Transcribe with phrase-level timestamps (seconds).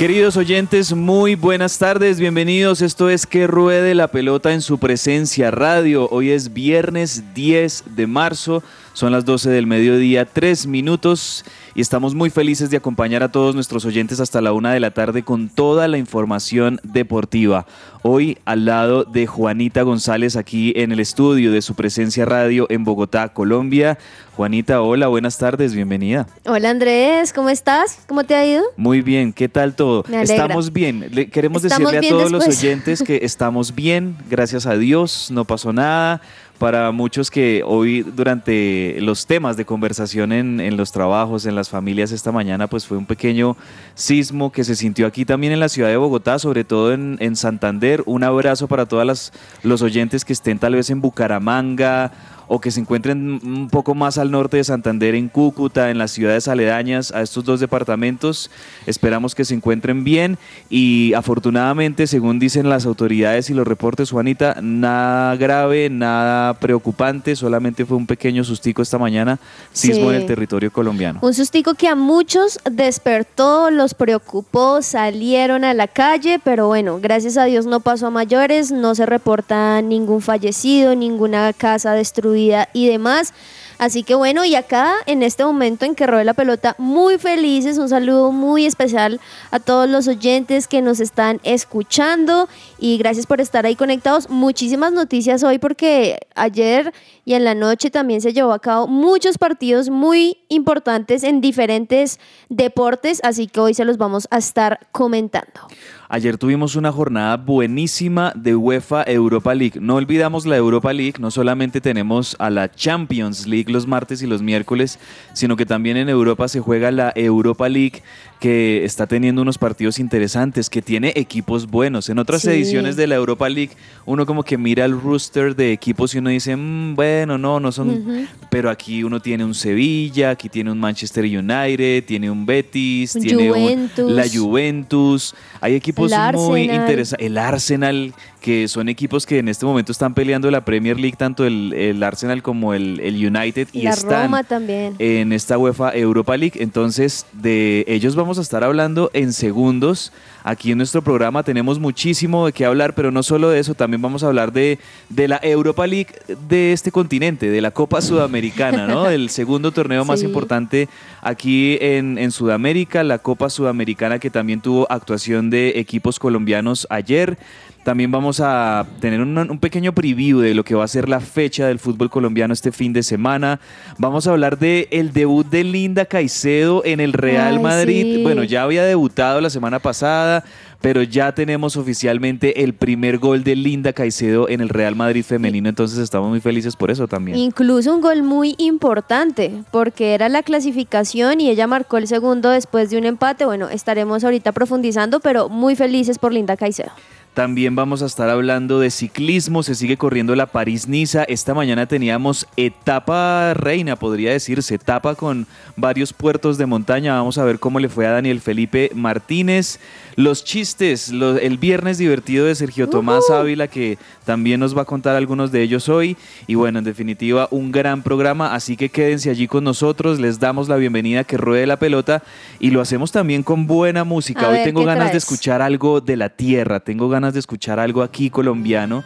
[0.00, 2.80] Queridos oyentes, muy buenas tardes, bienvenidos.
[2.80, 6.08] Esto es Que Ruede la Pelota en su presencia radio.
[6.10, 12.14] Hoy es viernes 10 de marzo, son las 12 del mediodía, 3 minutos y estamos
[12.14, 15.48] muy felices de acompañar a todos nuestros oyentes hasta la una de la tarde con
[15.48, 17.66] toda la información deportiva.
[18.02, 22.84] Hoy al lado de Juanita González aquí en el estudio de su presencia radio en
[22.84, 23.98] Bogotá, Colombia.
[24.36, 26.26] Juanita, hola, buenas tardes, bienvenida.
[26.46, 28.00] Hola Andrés, ¿cómo estás?
[28.06, 28.64] ¿Cómo te ha ido?
[28.76, 30.02] Muy bien, ¿qué tal todo?
[30.08, 30.22] Me.
[30.22, 31.08] Estamos bien.
[31.12, 32.58] Le queremos Estamos decirle a todos los después.
[32.58, 36.22] oyentes que estamos bien, gracias a Dios, no pasó nada.
[36.60, 41.70] Para muchos que hoy durante los temas de conversación en, en los trabajos, en las
[41.70, 43.56] familias esta mañana, pues fue un pequeño
[43.94, 47.34] sismo que se sintió aquí también en la ciudad de Bogotá, sobre todo en, en
[47.34, 48.02] Santander.
[48.04, 52.12] Un abrazo para todos los oyentes que estén tal vez en Bucaramanga
[52.52, 56.10] o que se encuentren un poco más al norte de Santander, en Cúcuta, en las
[56.10, 58.50] ciudades aledañas a estos dos departamentos.
[58.86, 60.36] Esperamos que se encuentren bien
[60.68, 67.86] y afortunadamente, según dicen las autoridades y los reportes, Juanita, nada grave, nada preocupante, solamente
[67.86, 69.38] fue un pequeño sustico esta mañana,
[69.72, 70.16] sismo Sí.
[70.16, 71.20] en el territorio colombiano.
[71.22, 77.36] Un sustico que a muchos despertó, los preocupó, salieron a la calle, pero bueno, gracias
[77.36, 82.39] a Dios no pasó a mayores, no se reporta ningún fallecido, ninguna casa destruida
[82.72, 83.34] y demás.
[83.80, 87.78] Así que bueno, y acá en este momento en que robe la pelota, muy felices,
[87.78, 92.46] un saludo muy especial a todos los oyentes que nos están escuchando
[92.78, 94.28] y gracias por estar ahí conectados.
[94.28, 96.92] Muchísimas noticias hoy porque ayer
[97.24, 102.20] y en la noche también se llevó a cabo muchos partidos muy importantes en diferentes
[102.50, 105.68] deportes, así que hoy se los vamos a estar comentando.
[106.12, 109.78] Ayer tuvimos una jornada buenísima de UEFA Europa League.
[109.80, 114.26] No olvidamos la Europa League, no solamente tenemos a la Champions League los martes y
[114.26, 114.98] los miércoles,
[115.34, 118.02] sino que también en Europa se juega la Europa League
[118.40, 122.08] que está teniendo unos partidos interesantes, que tiene equipos buenos.
[122.08, 122.48] En otras Sí.
[122.48, 123.72] ediciones de la Europa League,
[124.06, 127.70] uno como que mira el rooster de equipos y uno dice, "Mm, bueno, no, no
[127.70, 128.26] son...
[128.50, 133.50] Pero aquí uno tiene un Sevilla, aquí tiene un Manchester United, tiene un Betis, tiene
[133.52, 134.10] un- Juventus.
[134.10, 135.34] la Juventus.
[135.60, 137.26] Hay equipos muy interesantes.
[137.26, 141.46] El Arsenal, que son equipos que en este momento están peleando la Premier League, tanto
[141.46, 144.96] el, el Arsenal como el, el United, y la están Roma también.
[144.98, 146.60] en esta UEFA Europa League.
[146.62, 150.12] Entonces, de ellos vamos a estar hablando en segundos.
[150.42, 154.00] Aquí en nuestro programa tenemos muchísimo de qué hablar, pero no solo de eso, también
[154.00, 154.78] vamos a hablar de,
[155.10, 156.14] de la Europa League
[156.48, 159.08] de este continente, de la Copa Sudamericana, ¿no?
[159.08, 160.88] El segundo torneo más importante
[161.20, 167.38] aquí en, en Sudamérica, la Copa Sudamericana que también tuvo actuación de equipos colombianos ayer.
[167.84, 171.18] También vamos a tener un, un pequeño preview de lo que va a ser la
[171.20, 173.58] fecha del fútbol colombiano este fin de semana.
[173.96, 178.16] Vamos a hablar de el debut de Linda Caicedo en el Real Ay, Madrid.
[178.16, 178.22] sí.
[178.22, 180.44] Bueno, ya había debutado la semana pasada,
[180.82, 185.68] pero ya tenemos oficialmente el primer gol de Linda Caicedo en el Real Madrid femenino,
[185.68, 187.38] entonces estamos muy felices por eso también.
[187.38, 192.90] Incluso un gol muy importante, porque era la clasificación y ella marcó el segundo después
[192.90, 193.46] de un empate.
[193.46, 196.90] Bueno, estaremos ahorita profundizando, pero muy felices por Linda Caicedo.
[197.34, 201.22] También vamos a estar hablando de ciclismo, se sigue corriendo la París-Niza.
[201.24, 205.46] Esta mañana teníamos etapa reina, podría decirse, etapa con
[205.76, 207.14] varios puertos de montaña.
[207.14, 209.78] Vamos a ver cómo le fue a Daniel Felipe Martínez.
[210.16, 213.96] Los chistes, el viernes divertido de Sergio Tomás Ávila, que
[214.30, 216.16] también nos va a contar algunos de ellos hoy.
[216.46, 220.20] Y bueno, en definitiva, un gran programa, así que quédense allí con nosotros.
[220.20, 222.22] Les damos la bienvenida a que ruede la pelota
[222.60, 224.46] y lo hacemos también con buena música.
[224.46, 227.40] A hoy ver, tengo ¿qué ganas de escuchar algo de la tierra, tengo ganas de
[227.40, 229.02] escuchar algo aquí colombiano.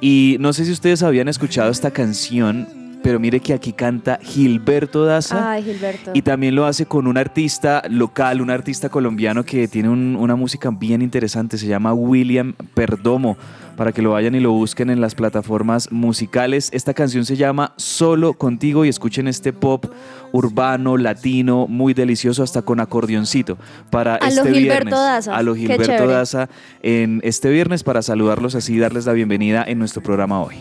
[0.00, 5.04] Y no sé si ustedes habían escuchado esta canción pero mire que aquí canta Gilberto
[5.04, 5.52] Daza.
[5.52, 6.12] Ay, Gilberto.
[6.14, 10.36] Y también lo hace con un artista local, un artista colombiano que tiene un- una
[10.36, 13.36] música bien interesante, se llama William Perdomo,
[13.76, 16.70] para que lo vayan y lo busquen en las plataformas musicales.
[16.72, 19.84] Esta canción se llama Solo contigo y escuchen este pop
[20.32, 23.58] urbano, latino, muy delicioso, hasta con acordeoncito,
[23.90, 24.94] para A lo este Gilberto viernes.
[24.94, 25.36] Daza.
[25.36, 26.06] A lo Gilberto.
[26.06, 26.48] Daza
[26.82, 30.54] en este viernes para saludarlos así y darles la bienvenida en nuestro programa hoy.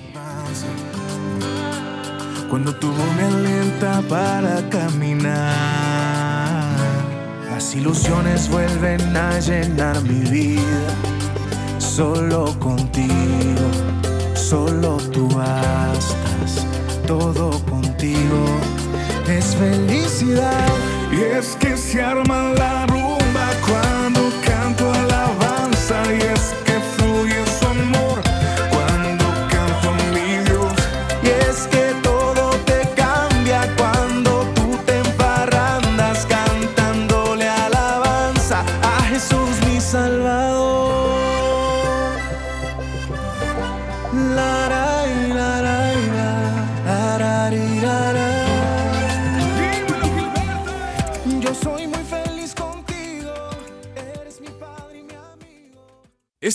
[2.53, 5.41] Cuando tu voz me alienta para caminar,
[7.49, 10.93] las ilusiones vuelven a llenar mi vida.
[11.79, 13.65] Solo contigo,
[14.35, 16.67] solo tú bastas,
[17.07, 18.45] todo contigo
[19.27, 20.69] es felicidad.
[21.11, 23.02] Y es que se arma la rumba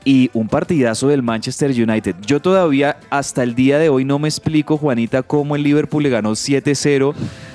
[0.06, 2.16] y un partidazo del Manchester United.
[2.26, 6.10] Yo todavía hasta el día de hoy no me explico, Juanita, cómo el Liverpool le
[6.10, 7.14] ganó 7-0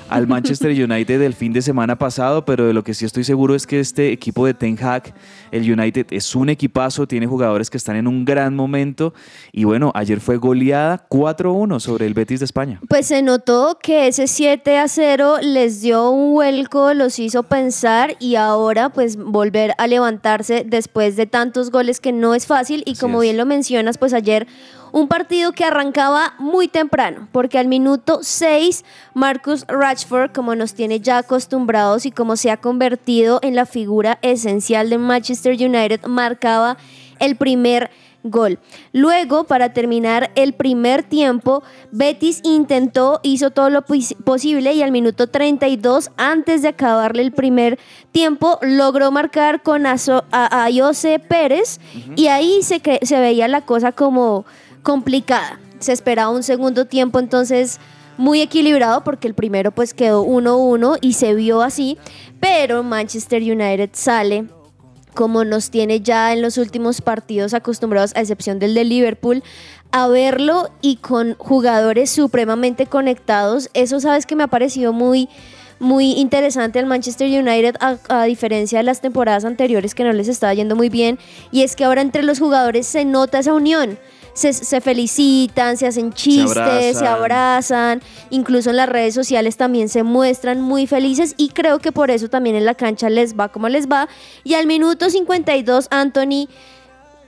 [0.09, 3.55] al Manchester United el fin de semana pasado, pero de lo que sí estoy seguro
[3.55, 5.13] es que este equipo de Ten Hag,
[5.51, 9.13] el United, es un equipazo, tiene jugadores que están en un gran momento
[9.51, 12.79] y bueno, ayer fue goleada 4-1 sobre el Betis de España.
[12.89, 18.15] Pues se notó que ese 7 a 0 les dio un vuelco, los hizo pensar
[18.19, 22.91] y ahora pues volver a levantarse después de tantos goles que no es fácil y
[22.91, 23.27] Así como es.
[23.27, 24.47] bien lo mencionas pues ayer
[24.91, 28.83] un partido que arrancaba muy temprano porque al minuto 6
[29.13, 34.19] Marcus Rashford como nos tiene ya acostumbrados y como se ha convertido en la figura
[34.21, 36.77] esencial de Manchester United marcaba
[37.19, 37.89] el primer
[38.21, 38.59] gol.
[38.91, 44.91] Luego, para terminar el primer tiempo, Betis intentó, hizo todo lo pos- posible y al
[44.91, 47.79] minuto 32, antes de acabarle el primer
[48.11, 50.67] tiempo, logró marcar con Aso- a,
[51.29, 51.79] Pérez
[52.17, 54.45] y ahí se, se veía la cosa como
[54.89, 55.59] complicada.
[55.77, 57.79] Se esperaba un segundo tiempo, entonces
[58.17, 61.99] muy equilibrado porque el primero pues quedó 1-1 y se vio así,
[62.39, 64.45] pero Manchester United sale
[65.13, 69.43] como nos tiene ya en los últimos partidos acostumbrados, a excepción del de Liverpool,
[69.91, 73.69] a verlo y con jugadores supremamente conectados.
[73.75, 75.29] Eso sabes que me ha parecido muy,
[75.77, 80.27] muy interesante el Manchester United, a, a diferencia de las temporadas anteriores que no les
[80.27, 81.19] estaba yendo muy bien,
[81.51, 83.99] y es que ahora entre los jugadores se nota esa unión.
[84.39, 87.07] Se, se felicitan, se hacen chistes, se abrazan.
[87.07, 92.09] abrazan, incluso en las redes sociales también se muestran muy felices y creo que por
[92.09, 94.07] eso también en la cancha les va como les va.
[94.43, 96.47] Y al minuto 52, Anthony,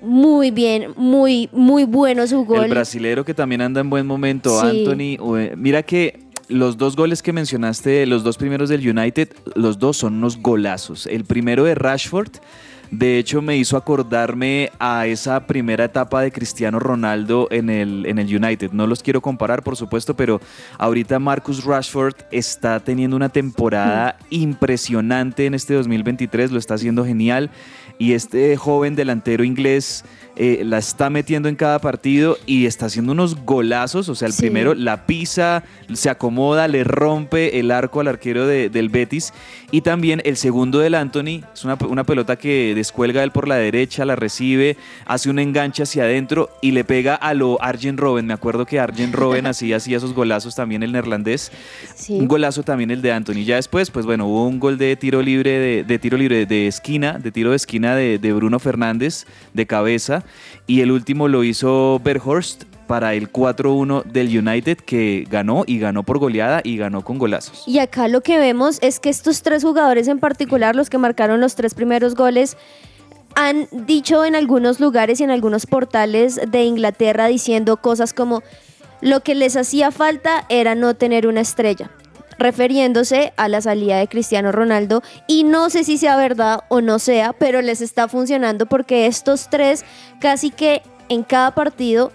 [0.01, 2.63] muy bien, muy, muy bueno su gol.
[2.65, 4.85] El brasilero que también anda en buen momento, Sí.
[4.85, 5.37] Anthony.
[5.37, 9.97] eh, Mira que los dos goles que mencionaste, los dos primeros del United, los dos
[9.97, 11.05] son unos golazos.
[11.07, 12.31] El primero de Rashford
[12.91, 18.19] De hecho, me hizo acordarme a esa primera etapa de Cristiano Ronaldo en el, en
[18.19, 18.71] el United.
[18.73, 20.41] No los quiero comparar, por supuesto, pero
[20.77, 27.49] ahorita Marcus Rashford está teniendo una temporada impresionante en este 2023, lo está haciendo genial.
[27.97, 30.03] Y este joven delantero inglés
[30.35, 34.07] eh, la está metiendo en cada partido y está haciendo unos golazos.
[34.09, 34.41] O sea, el Sí.
[34.41, 39.33] primero la pisa, se acomoda, le rompe el arco al arquero de- del Betis.
[39.71, 43.55] Y también el segundo del Anthony, es una, una pelota que descuelga él por la
[43.55, 48.25] derecha, la recibe, hace un enganche hacia adentro y le pega a lo Arjen Robben.
[48.25, 51.51] Me acuerdo que Arjen Robben así hacía esos golazos también el neerlandés.
[51.95, 52.13] Sí.
[52.13, 53.43] Un golazo también el de Anthony.
[53.45, 56.67] Ya después, pues bueno, hubo un gol de tiro libre, de, de tiro libre de
[56.67, 60.23] esquina, de tiro de esquina de, de Bruno Fernández, de cabeza.
[60.67, 66.03] Y el último lo hizo Berhorst para el 4-1 del United, que ganó y ganó
[66.03, 67.63] por goleada y ganó con golazos.
[67.65, 71.39] Y acá lo que vemos es que estos tres jugadores en particular, los que marcaron
[71.39, 72.57] los tres primeros goles,
[73.35, 78.43] han dicho en algunos lugares y en algunos portales de Inglaterra diciendo cosas como
[78.99, 81.91] lo que les hacía falta era no tener una estrella,
[82.37, 85.03] refiriéndose a la salida de Cristiano Ronaldo.
[85.27, 89.49] Y no sé si sea verdad o no sea, pero les está funcionando porque estos
[89.49, 89.85] tres
[90.19, 92.11] casi que en cada partido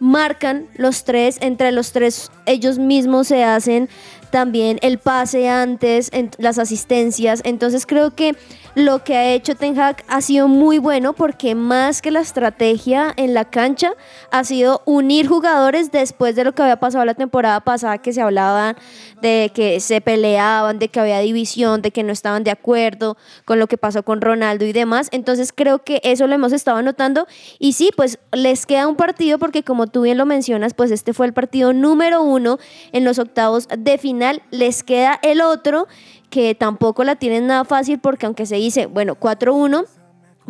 [0.00, 3.88] marcan los tres, entre los tres ellos mismos se hacen
[4.30, 8.36] también el pase antes, en- las asistencias, entonces creo que
[8.76, 13.12] lo que ha hecho Ten Hag ha sido muy bueno porque más que la estrategia
[13.16, 13.94] en la cancha
[14.30, 18.20] ha sido unir jugadores después de lo que había pasado la temporada pasada que se
[18.20, 18.76] hablaba
[19.22, 23.58] de que se peleaban, de que había división, de que no estaban de acuerdo con
[23.58, 25.08] lo que pasó con Ronaldo y demás.
[25.10, 27.26] Entonces creo que eso lo hemos estado notando
[27.58, 31.12] y sí, pues les queda un partido porque como tú bien lo mencionas, pues este
[31.12, 32.58] fue el partido número uno
[32.92, 34.19] en los octavos de final.
[34.50, 35.88] Les queda el otro
[36.30, 39.86] que tampoco la tienen nada fácil porque aunque se dice, bueno, 4-1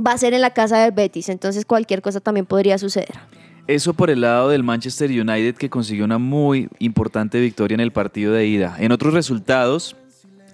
[0.07, 3.19] va a ser en la casa del Betis, entonces cualquier cosa también podría suceder.
[3.67, 7.93] Eso por el lado del Manchester United que consiguió una muy importante victoria en el
[7.93, 8.77] partido de ida.
[8.79, 9.97] En otros resultados,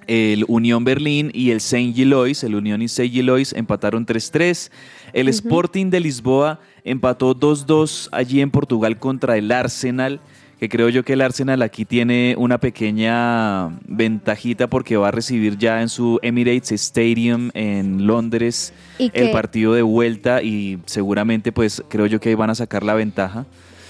[0.07, 4.71] el Unión Berlín y el Saint Gilois, el Unión y Saint Gilois empataron 3-3.
[5.13, 10.21] El Sporting de Lisboa empató 2-2 allí en Portugal contra el Arsenal,
[10.59, 15.59] que creo yo que el Arsenal aquí tiene una pequeña ventajita porque va a recibir
[15.59, 22.07] ya en su Emirates Stadium en Londres el partido de vuelta y seguramente pues creo
[22.07, 23.45] yo que ahí van a sacar la ventaja.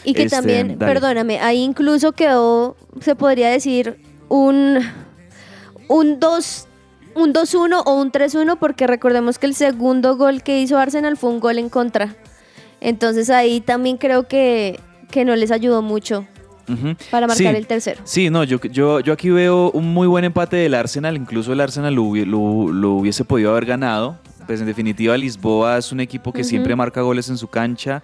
[0.05, 0.93] Y que Este, también, dale.
[0.93, 4.79] perdóname, ahí incluso quedó, se podría decir, un,
[5.89, 6.69] un 2
[7.15, 11.31] un 2-1 o un 3-1 porque recordemos que el segundo gol que hizo Arsenal fue
[11.31, 12.15] un gol en contra.
[12.83, 14.81] Entonces ahí también creo que,
[15.11, 16.27] que no les ayudó mucho
[17.11, 17.47] Para marcar Sí.
[17.47, 18.01] el tercero.
[18.05, 21.61] Sí, no, yo, yo, yo aquí veo un muy buen empate del Arsenal, incluso el
[21.61, 24.19] Arsenal lo, lo- lo hubiese podido haber ganado.
[24.47, 28.03] Pues en definitiva Lisboa es un equipo que siempre marca goles en su cancha,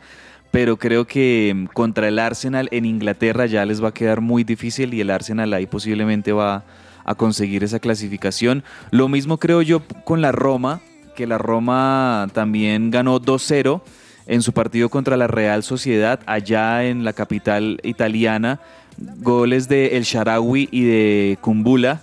[0.51, 4.43] pero creo que mm, contra el Arsenal en Inglaterra ya les va a quedar muy
[4.45, 6.65] difícil y el Arsenal ahí posiblemente va
[7.05, 8.63] a conseguir esa clasificación.
[8.91, 10.81] Lo mismo creo yo con la Roma,
[11.17, 13.83] que la Roma también ganó 2-0
[14.27, 18.61] en su partido contra la Real Sociedad allá en la capital italiana.
[18.99, 22.03] Goles de El Sharawi y de Kumbula.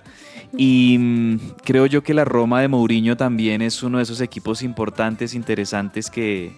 [0.56, 4.62] Y mm, creo yo que la Roma de Mourinho también es uno de esos equipos
[4.62, 6.52] importantes, interesantes que,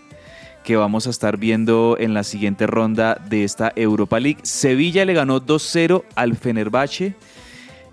[0.65, 4.41] que vamos a estar viendo en la siguiente ronda de esta Europa League.
[4.43, 7.15] Sevilla le ganó 2-0 al Fenerbahce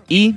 [0.08, 0.36] y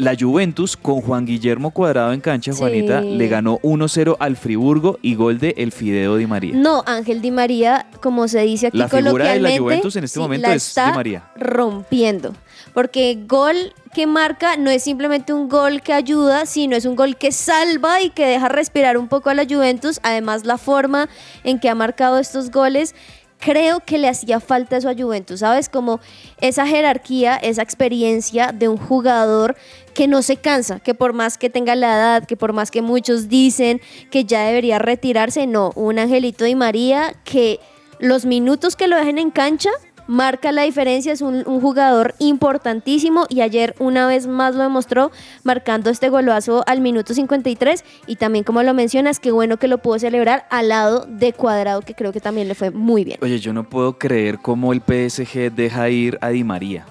[0.00, 2.58] la Juventus con Juan Guillermo Cuadrado en cancha, Sí.
[2.58, 6.54] Juanita, le ganó 1-0 al Friburgo y gol de El Fideo Di María.
[6.54, 10.14] No, Ángel Di María, como se dice aquí La figura de la Juventus en este
[10.14, 11.30] sí, momento la es está Di María.
[11.36, 12.32] rompiendo.
[12.74, 13.56] Porque gol
[13.94, 18.00] que marca no es simplemente un gol que ayuda, sino es un gol que salva
[18.00, 19.98] y que deja respirar un poco a la Juventus.
[20.02, 21.08] Además, la forma
[21.44, 22.94] en que ha marcado estos goles
[23.40, 25.68] creo que le hacía falta eso a Juventus, ¿sabes?
[25.68, 26.00] Como
[26.40, 29.56] esa jerarquía, esa experiencia de un jugador
[29.94, 32.82] que no se cansa, que por más que tenga la edad, que por más que
[32.82, 33.80] muchos dicen
[34.10, 37.58] que ya debería retirarse, no, un Angelito Di María que
[37.98, 39.70] los minutos que lo dejen en cancha
[40.10, 45.12] marca la diferencia, es un, un jugador importantísimo y ayer una vez más lo demostró
[45.44, 49.78] marcando este golazo al minuto 53 y también como lo mencionas, qué bueno que lo
[49.78, 53.18] pudo celebrar al lado de Cuadrado que creo que también le fue muy bien.
[53.22, 56.86] Oye, yo no puedo creer cómo el PSG deja ir a Di María.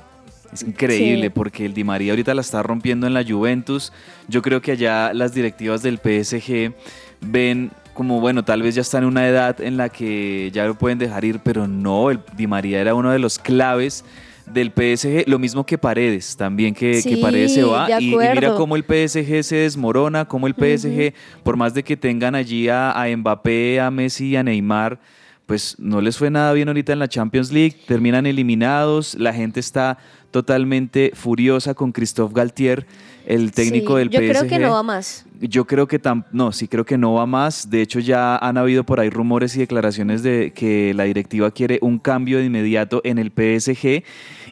[0.54, 1.30] Es increíble Sí.
[1.30, 3.92] porque el Di María ahorita la está rompiendo en la Juventus.
[4.30, 6.74] Yo creo que allá las directivas del PSG
[7.22, 10.76] ven como, bueno, tal vez ya está en una edad en la que ya lo
[10.76, 14.06] pueden dejar ir, pero no, el Di María era uno de los claves
[14.46, 17.90] del PSG, lo mismo que Paredes, también que, Paredes se va.
[18.00, 21.14] Y, y mira cómo el PSG se desmorona, cómo el PSG,
[21.44, 24.98] por más de que tengan allí a, a Mbappé, a Messi y a Neymar,
[25.46, 29.60] pues no les fue nada bien ahorita en la Champions League, terminan eliminados, la gente
[29.60, 29.98] está
[30.32, 32.86] totalmente furiosa con Christophe Galtier,
[33.26, 34.30] el técnico Sí, del Yo PSG.
[34.30, 35.26] creo que no va más.
[35.42, 37.70] Yo creo que tam no, sí creo que no va más.
[37.70, 41.80] De hecho, ya han habido por ahí rumores y declaraciones de que la directiva quiere
[41.82, 44.04] un cambio de inmediato en el PSG.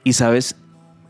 [0.04, 0.56] Y sabes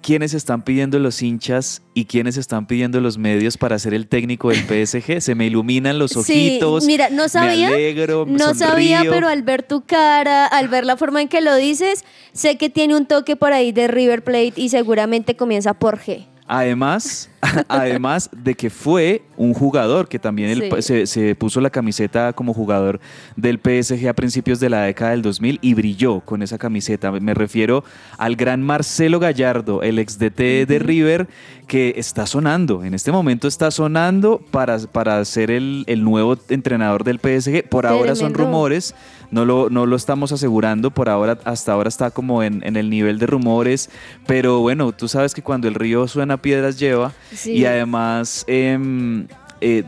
[0.02, 4.50] quiénes están pidiendo los hinchas y quiénes están pidiendo los medios para ser el técnico
[4.50, 5.20] del PSG.
[5.22, 6.86] Se me iluminan los Sí, ojitos.
[6.86, 10.96] mira, no sabía, Me alegro, no sabía, pero al ver tu cara, al ver la
[10.96, 14.54] forma en que lo dices, sé que tiene un toque por ahí de River Plate
[14.56, 16.26] y seguramente comienza por G.
[16.48, 17.30] Además,
[17.68, 23.00] además de que fue un jugador que también se, se puso la camiseta como jugador
[23.36, 27.12] del PSG a principios de la década del 2000 y brilló con esa camiseta.
[27.12, 27.84] Me refiero
[28.18, 31.28] al gran Marcelo Gallardo, el ex DT de River,
[31.68, 32.84] que está sonando.
[32.84, 37.68] En este momento está sonando para, para ser el, el nuevo entrenador del PSG.
[37.70, 38.96] Por ahora son rumores.
[39.30, 42.90] No lo, no lo estamos asegurando, por ahora, hasta ahora está como en, en el
[42.90, 43.90] nivel de rumores,
[44.26, 47.12] pero bueno, tú sabes que cuando el río suena piedras lleva
[47.46, 49.28] Y además em,
[49.62, 49.84] eh,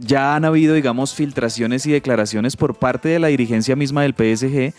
[0.00, 4.74] ya han habido, digamos, filtraciones y declaraciones por parte de la dirigencia misma del PSG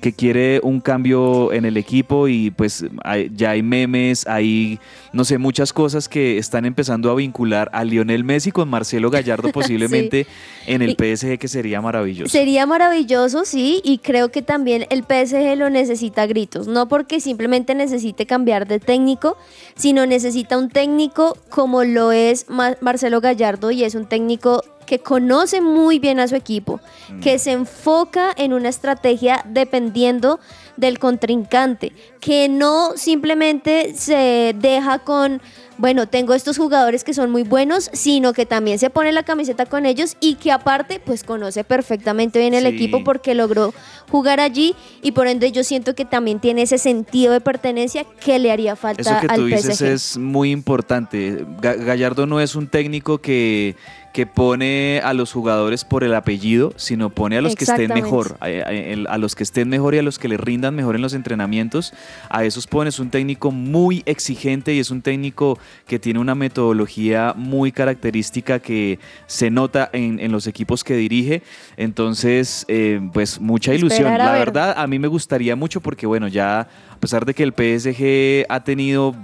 [0.00, 4.78] que quiere un cambio en el equipo y pues hay- ya hay memes, hay,
[5.12, 9.50] no sé, muchas cosas que están empezando a vincular a Lionel Messi con Marcelo Gallardo
[9.52, 10.26] posiblemente
[10.66, 12.30] en el PSG que sería maravilloso.
[12.30, 17.20] Sería maravilloso, sí, y creo que también el PSG lo necesita a gritos, no porque
[17.20, 19.36] simplemente necesite cambiar de técnico,
[19.76, 24.98] sino necesita un técnico como lo es Ma- Marcelo Gallardo y es un técnico que
[24.98, 26.80] conoce muy bien a su equipo,
[27.22, 30.40] que se enfoca en una estrategia dependiendo
[30.76, 35.40] del contrincante, que no simplemente se deja con,
[35.78, 39.64] bueno, tengo estos jugadores que son muy buenos, sino que también se pone la camiseta
[39.66, 42.74] con ellos y que aparte pues conoce perfectamente bien el Sí.
[42.74, 43.72] equipo porque logró
[44.10, 48.40] jugar allí y por ende yo siento que también tiene ese sentido de pertenencia que
[48.40, 49.86] le haría falta Eso que al tú dices PSG.
[49.92, 51.44] es muy importante.
[51.60, 53.76] Ga- Gallardo no es un técnico que,
[54.12, 58.36] que pone a los jugadores por el apellido, sino pone a los que estén mejor,
[58.40, 60.96] a, a- el- a los que estén mejor y a los que le rindan mejor
[60.96, 61.92] en los entrenamientos.
[62.28, 62.88] A esos pone.
[62.90, 68.58] Es un técnico muy exigente y es un técnico que tiene una metodología muy característica
[68.58, 71.42] que se nota en, en los equipos que dirige.
[71.76, 74.06] Entonces, eh, pues mucha ilusión.
[74.08, 74.40] Esperar a La ver.
[74.46, 78.46] verdad, a mí me gustaría mucho porque, bueno, ya a pesar de que el PSG
[78.48, 79.14] ha tenido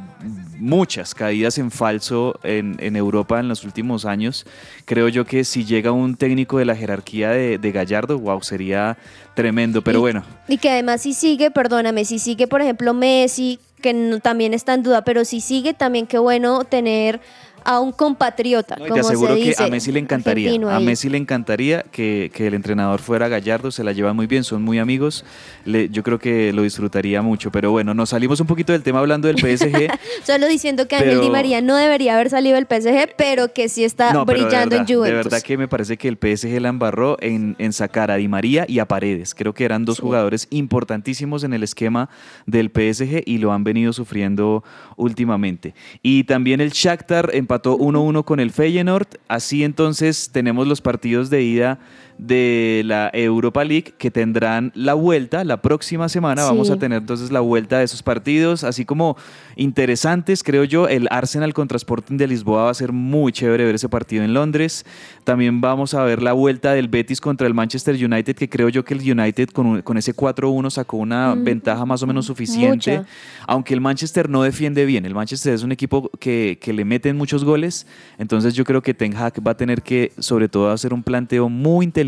[0.58, 4.46] muchas caídas en falso en, en Europa en los últimos años,
[4.84, 8.96] creo yo que si llega un técnico de la jerarquía de, de Gallardo, wow, sería
[9.34, 9.82] tremendo.
[9.82, 13.92] Pero Y- bueno, Y que además si sigue, perdóname, si sigue por ejemplo Messi, que
[13.92, 17.20] no- también está en duda, pero si sigue también qué bueno tener
[17.66, 20.50] a un compatriota, No, y como te aseguro se que a Messi le encantaría.
[20.74, 20.80] A.
[20.80, 24.62] Messi le encantaría que, que el entrenador fuera Gallardo, se la llevan muy bien, son
[24.62, 25.24] muy amigos.
[25.64, 27.50] Le- yo creo que lo disfrutaría mucho.
[27.50, 29.88] Pero bueno, nos salimos un poquito del tema hablando del PSG.
[30.24, 33.82] Solo diciendo que Ángel Di María no debería haber salido del PSG, pero que sí
[33.84, 35.04] está No, brillando verdad, en Juventus.
[35.08, 38.28] De verdad que me parece que el PSG la embarró en, en sacar a Di
[38.28, 39.34] María y a Paredes.
[39.34, 40.02] Creo que eran dos Sí.
[40.02, 42.08] jugadores importantísimos en el esquema
[42.46, 44.62] del PSG y lo han venido sufriendo
[44.96, 45.74] últimamente.
[46.02, 49.06] Y también el Shakhtar empató 1-1 con el Feyenoord.
[49.28, 51.78] Así entonces tenemos los partidos de ida
[52.18, 56.42] de la Europa League que tendrán la vuelta la próxima semana.
[56.42, 56.48] Sí.
[56.48, 59.16] Vamos a tener entonces la vuelta de esos partidos, así como
[59.56, 60.88] interesantes, creo yo.
[60.88, 64.32] El Arsenal contra Sporting de Lisboa va a ser muy chévere ver ese partido en
[64.32, 64.84] Londres.
[65.24, 68.84] También vamos a ver la vuelta del Betis contra el Manchester United, que creo yo
[68.84, 73.02] que el United con, un- con ese 4-1 sacó una ventaja más o menos suficiente.
[73.46, 75.04] Aunque el Manchester no defiende bien.
[75.04, 77.86] El Manchester es un equipo que, que le meten muchos goles.
[78.18, 81.48] Entonces yo creo que Ten Hag va a tener que, sobre todo, hacer un planteo
[81.48, 82.05] muy inteligente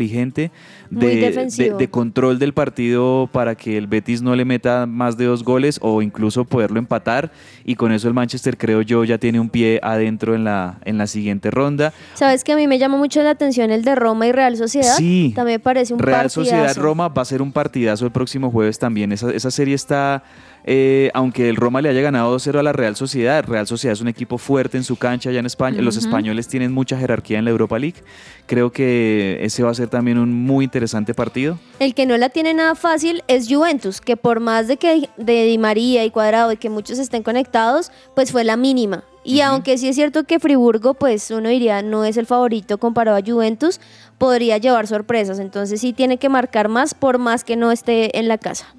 [0.89, 5.17] Muy de, de- de control del partido para que el Betis no le meta más
[5.17, 7.31] de dos goles o incluso poderlo empatar.
[7.65, 10.97] Y con eso el Manchester, creo yo, ya tiene un pie adentro en la, en
[10.97, 11.93] la siguiente ronda.
[12.15, 14.95] Sabes que a mí me llama mucho la atención el de Roma y Real Sociedad.
[14.95, 15.33] Sí.
[15.35, 16.41] También me parece un Real partidazo.
[16.43, 19.11] Sociedad Roma va a ser un partidazo el próximo jueves también.
[19.11, 20.23] Esa, esa serie está,
[20.63, 24.01] eh, aunque el Roma le haya ganado 2-0 a la Real Sociedad, Real Sociedad es
[24.01, 25.81] un equipo fuerte en su cancha allá en España.
[25.81, 28.03] Los españoles tienen mucha jerarquía en la Europa League.
[28.45, 31.57] Creo que ese va a ser también un muy interesante partido.
[31.79, 35.43] El que no la tiene nada fácil es Juventus, que por más de que de
[35.43, 39.03] Di María y Cuadrado y que muchos estén conectados, pues fue la mínima.
[39.23, 43.17] Y aunque sí es cierto que Friburgo, pues uno diría no es el favorito comparado
[43.17, 43.79] a Juventus,
[44.17, 45.39] podría llevar sorpresas.
[45.39, 48.73] Entonces sí tiene que marcar más por más que no esté en la casa.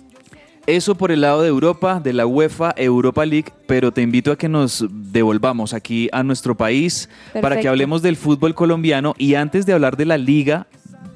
[0.66, 4.36] Eso por el lado de Europa, de la UEFA Europa League, pero te invito a
[4.36, 7.08] que nos devolvamos aquí a nuestro país
[7.40, 10.66] para que hablemos del fútbol colombiano y antes de hablar de la liga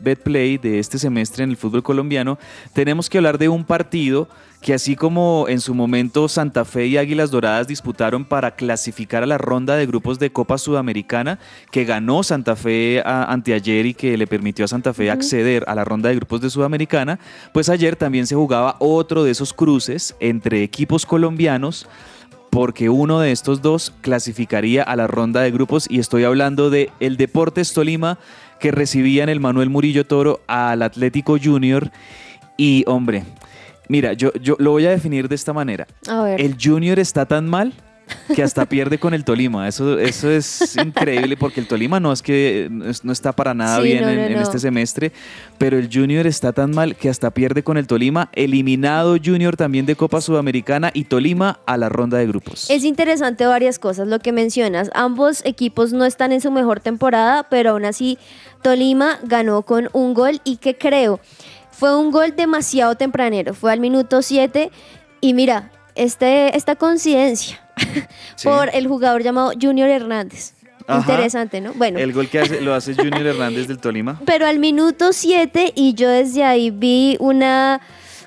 [0.02, 2.38] Betplay de este semestre en el fútbol colombiano,
[2.72, 4.28] tenemos que hablar de un partido
[4.60, 9.26] que así como en su momento Santa Fe y Águilas Doradas disputaron para clasificar a
[9.26, 11.38] la ronda de grupos de Copa Sudamericana,
[11.70, 15.74] que ganó Santa Fe a- anteayer y que le permitió a Santa Fe acceder a
[15.74, 17.18] la ronda de grupos de Sudamericana,
[17.52, 21.86] pues ayer también se jugaba otro de esos cruces entre equipos colombianos
[22.48, 26.90] porque uno de estos dos clasificaría a la ronda de grupos y estoy hablando de
[27.00, 28.16] el Deportes Tolima
[28.60, 31.90] que recibía en el Manuel Murillo Toro al Atlético Junior
[32.56, 33.24] y hombre,
[33.88, 35.86] mira, yo, yo lo voy a definir de esta manera.
[36.08, 36.40] A ver.
[36.40, 37.72] El Junior está tan mal
[38.34, 39.66] que hasta pierde con el Tolima.
[39.68, 43.54] Eso, eso es increíble porque el Tolima no es que no es- no está para
[43.54, 44.40] nada Sí, bien no, en, no, en no.
[44.40, 45.12] este semestre,
[45.58, 48.28] pero el Junior está tan mal que hasta pierde con el Tolima.
[48.34, 52.68] Eliminado Junior también de Copa Sudamericana y Tolima a la ronda de grupos.
[52.70, 54.90] Es interesante varias cosas lo que mencionas.
[54.94, 58.18] Ambos equipos no están en su mejor temporada, pero aún así
[58.62, 61.20] Tolima ganó con un gol y que creo
[61.70, 63.52] fue un gol demasiado tempranero.
[63.54, 64.70] Fue al minuto 7
[65.20, 67.60] y mira, este, esta coincidencia
[68.36, 68.48] Sí.
[68.48, 70.54] por el jugador llamado Junior Hernández.
[70.86, 71.00] Ajá.
[71.00, 71.72] Interesante, ¿no?
[71.74, 74.20] Bueno, El gol que hace, lo hace Junior Hernández del Tolima.
[74.26, 77.80] pero al minuto 7 y yo desde ahí vi una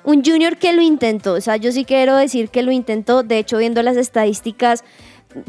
[0.03, 3.39] un junior que lo intentó, o sea, yo sí quiero decir que lo intentó, de
[3.39, 4.85] hecho viendo las estadísticas,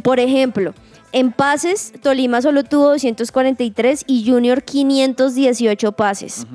[0.03, 0.75] por ejemplo,
[1.13, 6.47] en pases Tolima solo tuvo 243 y Junior 518 pases.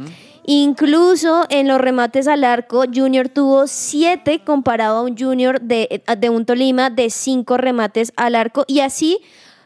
[0.46, 6.30] Incluso en los remates al arco, Junior tuvo 7 comparado a un Junior de, de
[6.30, 8.66] un Tolima de 5 remates al arco.
[8.68, 9.20] Y así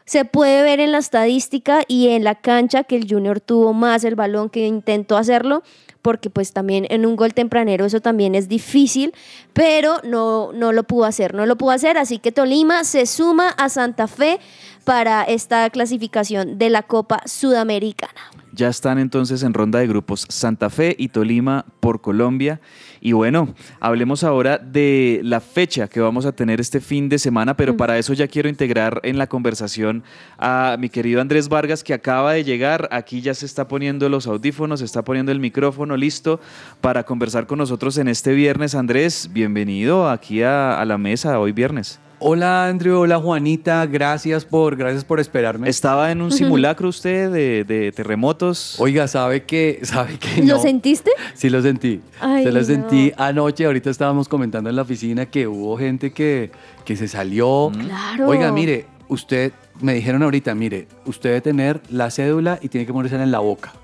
[0.08, 4.04] se puede ver en la estadística y en la cancha que el Junior tuvo más
[4.04, 5.62] el balón que intentó hacerlo,
[6.00, 9.12] porque pues también en un gol tempranero eso también es difícil,
[9.52, 13.50] pero no, no lo pudo hacer, no lo pudo hacer, así que Tolima se suma
[13.50, 14.40] a Santa Fe
[14.88, 18.18] para esta clasificación de la Copa Sudamericana.
[18.54, 22.62] Ya están entonces en ronda de grupos Santa Fe y Tolima por Colombia.
[23.02, 27.54] Y bueno, hablemos ahora de la fecha que vamos a tener este fin de semana,
[27.54, 30.04] pero para eso ya quiero integrar en la conversación
[30.38, 32.88] a mi querido Andrés Vargas, que acaba de llegar.
[32.90, 36.40] Aquí ya se está poniendo los audífonos, se está poniendo el micrófono listo
[36.80, 38.74] para conversar con nosotros en este viernes.
[38.74, 42.00] Andrés, bienvenido aquí a, a la mesa hoy viernes.
[42.20, 45.68] Hola Andrew, hola Juanita, gracias por, gracias por esperarme.
[45.68, 48.74] ¿Estaba en un simulacro usted de, de terremotos?
[48.80, 50.60] Oiga, sabe que, sabe que ¿Lo no.
[50.60, 51.12] sentiste?
[51.34, 52.00] Sí lo sentí.
[52.20, 52.64] Ay, se lo no.
[52.66, 53.66] sentí anoche.
[53.66, 56.50] Ahorita estábamos comentando en la oficina que hubo gente que,
[56.84, 57.70] que se salió.
[57.72, 58.26] Claro.
[58.26, 62.92] Oiga, mire, usted, me dijeron ahorita, mire, usted debe tener la cédula y tiene que
[62.92, 63.74] ponerse en la boca.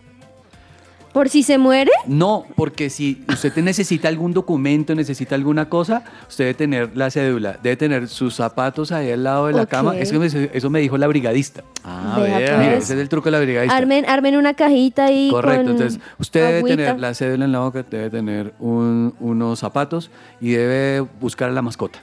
[1.15, 1.93] ¿Por si se muere?
[2.09, 7.09] No, porque si usted te necesita algún documento, necesita alguna cosa, usted debe tener la
[7.09, 9.97] cédula, debe tener sus zapatos ahí al lado de la cama.
[9.97, 11.63] Es que me- eso me dijo la brigadista.
[11.85, 13.77] Ah, Vea, Pues, ese es el truco de la brigadista.
[13.77, 17.61] Armen, armen una cajita ahí Correcto, con entonces usted debe tener la cédula en la
[17.61, 22.01] boca, debe tener un- unos zapatos y debe buscar a la mascota.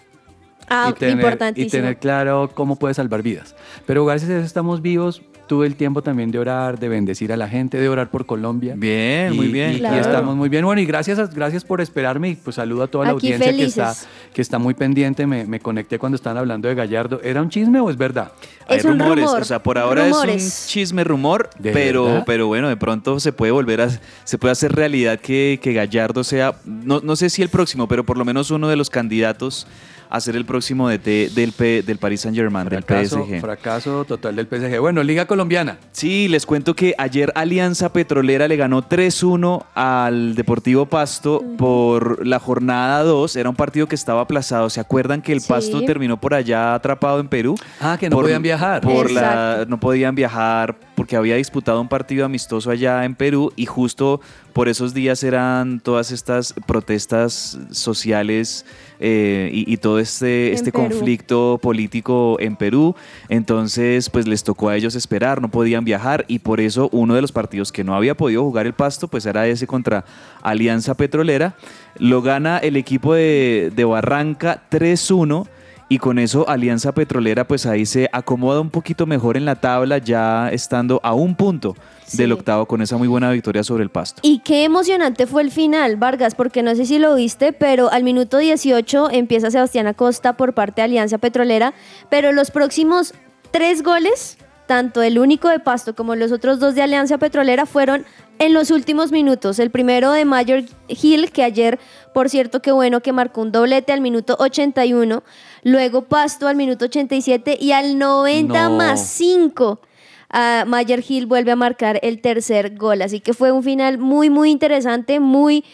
[0.69, 1.67] Ah, y tener, importantísimo.
[1.67, 3.55] Y tener claro cómo puede salvar vidas.
[3.85, 5.21] Pero gracias a eso estamos vivos.
[5.51, 8.73] Tuve el tiempo también de orar, de bendecir a la gente, de orar por Colombia.
[8.77, 9.71] Bien, Y- muy bien.
[9.73, 9.99] Y, y Claro.
[9.99, 10.63] estamos muy bien.
[10.63, 13.65] Bueno, y gracias, gracias por esperarme y pues saludo a toda la Aquí audiencia que
[13.65, 13.93] está,
[14.33, 15.27] que está muy pendiente.
[15.27, 17.19] Me, me conecté cuando estaban hablando de Gallardo.
[17.21, 18.31] ¿Era un chisme o es verdad?
[18.65, 20.43] Hay Es un rumores, rumor, o sea, por ahora es rumores.
[20.63, 22.23] un chisme rumor, ¿De pero, verdad?
[22.25, 23.89] pero bueno, de pronto se puede volver a,
[24.23, 28.05] se puede hacer realidad que, que Gallardo sea, no, no sé si el próximo, pero
[28.05, 29.67] por lo menos uno de los candidatos
[30.11, 33.39] a ser el próximo DT del, P- del Paris Saint Germain, del Fracaso, PSG.
[33.41, 34.79] fracaso total del PSG.
[34.79, 35.77] Bueno, Liga Colombiana.
[35.93, 42.39] Sí, les cuento que ayer Alianza Petrolera le ganó 3-1 al Deportivo Pasto por la
[42.39, 43.35] jornada 2.
[43.37, 44.69] Era un partido que estaba aplazado.
[44.69, 45.47] ¿Se acuerdan que el Sí.
[45.47, 47.55] Pasto terminó por allá atrapado en Perú?
[47.79, 48.81] Ah, que no podían viajar.
[48.81, 49.65] Por la, Exacto.
[49.69, 54.21] no podían viajar porque había disputado un partido amistoso allá en Perú y justo
[54.53, 58.65] por esos días eran todas estas protestas sociales
[59.01, 60.85] eh, y, y todo este, este Perú.
[60.85, 62.95] conflicto político en Perú.
[63.29, 67.21] Entonces, pues les tocó a ellos esperar, no podían viajar y por eso uno de
[67.21, 70.05] los partidos que no había podido jugar el Pasto, pues era ese contra
[70.41, 71.55] Alianza Petrolera.
[71.97, 75.47] Lo gana el equipo de, de Barranca 3-1.
[75.91, 79.97] Y con eso Alianza Petrolera pues ahí se acomoda un poquito mejor en la tabla
[79.97, 81.75] ya estando a un punto
[82.05, 82.15] Sí.
[82.17, 84.21] del octavo con esa muy buena victoria sobre el Pasto.
[84.23, 88.03] Y qué emocionante fue el final, Vargas, porque no sé si lo viste, pero al
[88.05, 91.73] minuto 18 empieza Sebastián Acosta por parte de Alianza Petrolera,
[92.09, 93.13] pero los próximos
[93.51, 94.37] tres goles
[94.71, 98.05] tanto el único de Pasto como los otros dos de Alianza Petrolera fueron
[98.39, 99.59] en los últimos minutos.
[99.59, 101.77] El primero de Mayor Hill, que ayer,
[102.13, 105.23] por cierto, qué bueno que marcó un doblete al minuto 81.
[105.63, 108.77] Luego Pasto al minuto 87 y al 90 No.
[108.77, 109.81] más 5.
[110.29, 113.01] a Mayer Hill vuelve a marcar el tercer gol.
[113.01, 115.65] Así que fue un final muy, muy interesante, muy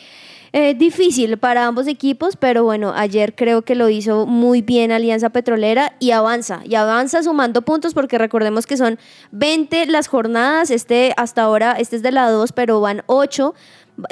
[0.59, 5.29] eh, difícil para ambos equipos, pero bueno, ayer creo que lo hizo muy bien Alianza
[5.29, 8.97] Petrolera y avanza, y avanza sumando puntos porque recordemos que son
[9.33, 13.53] 20 las jornadas, este hasta ahora, este es de la 2, pero van 8.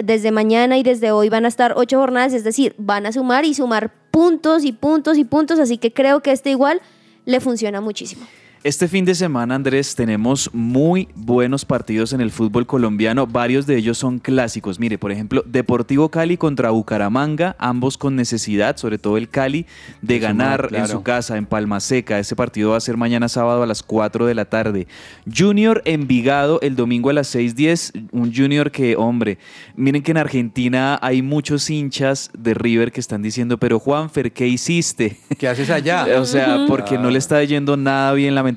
[0.04, 3.44] Desde mañana y desde hoy van a estar ocho jornadas, es decir, van a sumar
[3.44, 6.80] y sumar puntos y puntos y puntos, así que creo que este igual
[7.26, 8.28] le funciona muchísimo.
[8.66, 13.28] Este fin de semana, Andrés, tenemos muy buenos partidos en el fútbol colombiano.
[13.28, 14.80] Varios de ellos son clásicos.
[14.80, 19.68] Mire, por ejemplo, Deportivo Cali contra Bucaramanga, ambos con necesidad, sobre todo el Cali,
[20.02, 22.18] de ganar en su casa, en Palma Seca.
[22.18, 24.88] Ese partido va a ser mañana sábado a las 4 de la tarde.
[25.32, 27.92] Junior Envigado el domingo a las 6:10.
[28.14, 29.38] Un Junior que, hombre,
[29.76, 34.48] miren que en Argentina hay muchos hinchas de River que están diciendo, pero Juanfer, ¿qué
[34.48, 35.20] hiciste?
[35.38, 36.08] ¿Qué haces allá?
[36.16, 38.55] O sea, porque no le está yendo nada bien, lamentablemente,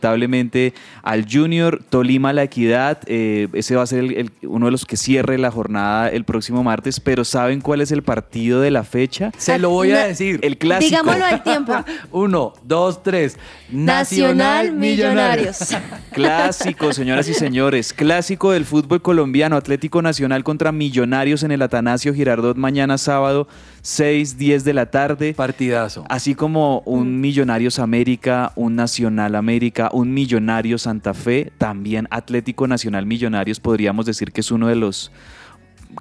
[1.02, 3.00] al Junior Tolima La Equidad.
[3.06, 6.24] eh, ese va a ser el- el- uno de los que cierre la jornada el
[6.24, 7.00] próximo martes.
[7.00, 9.30] Pero ¿saben cuál es el partido de la fecha?
[9.38, 10.38] Se lo voy a Na- decir.
[10.42, 10.90] El clásico.
[10.90, 11.74] Digámoslo al tiempo.
[12.12, 13.36] Uno, dos, tres.
[13.70, 15.58] Nacional Millonarios.
[16.12, 17.92] Clásico, señoras y señores.
[17.92, 19.56] Clásico del fútbol colombiano.
[19.56, 23.48] Atlético Nacional contra Millonarios en el Atanasio Girardot mañana sábado,
[23.88, 25.32] 6, 10 de la tarde.
[25.32, 26.04] Partidazo.
[26.10, 33.06] Así como un Millonarios América, un Nacional América, un Millonario Santa Fe, también Atlético Nacional
[33.06, 35.10] Millonarios podríamos decir que es uno de los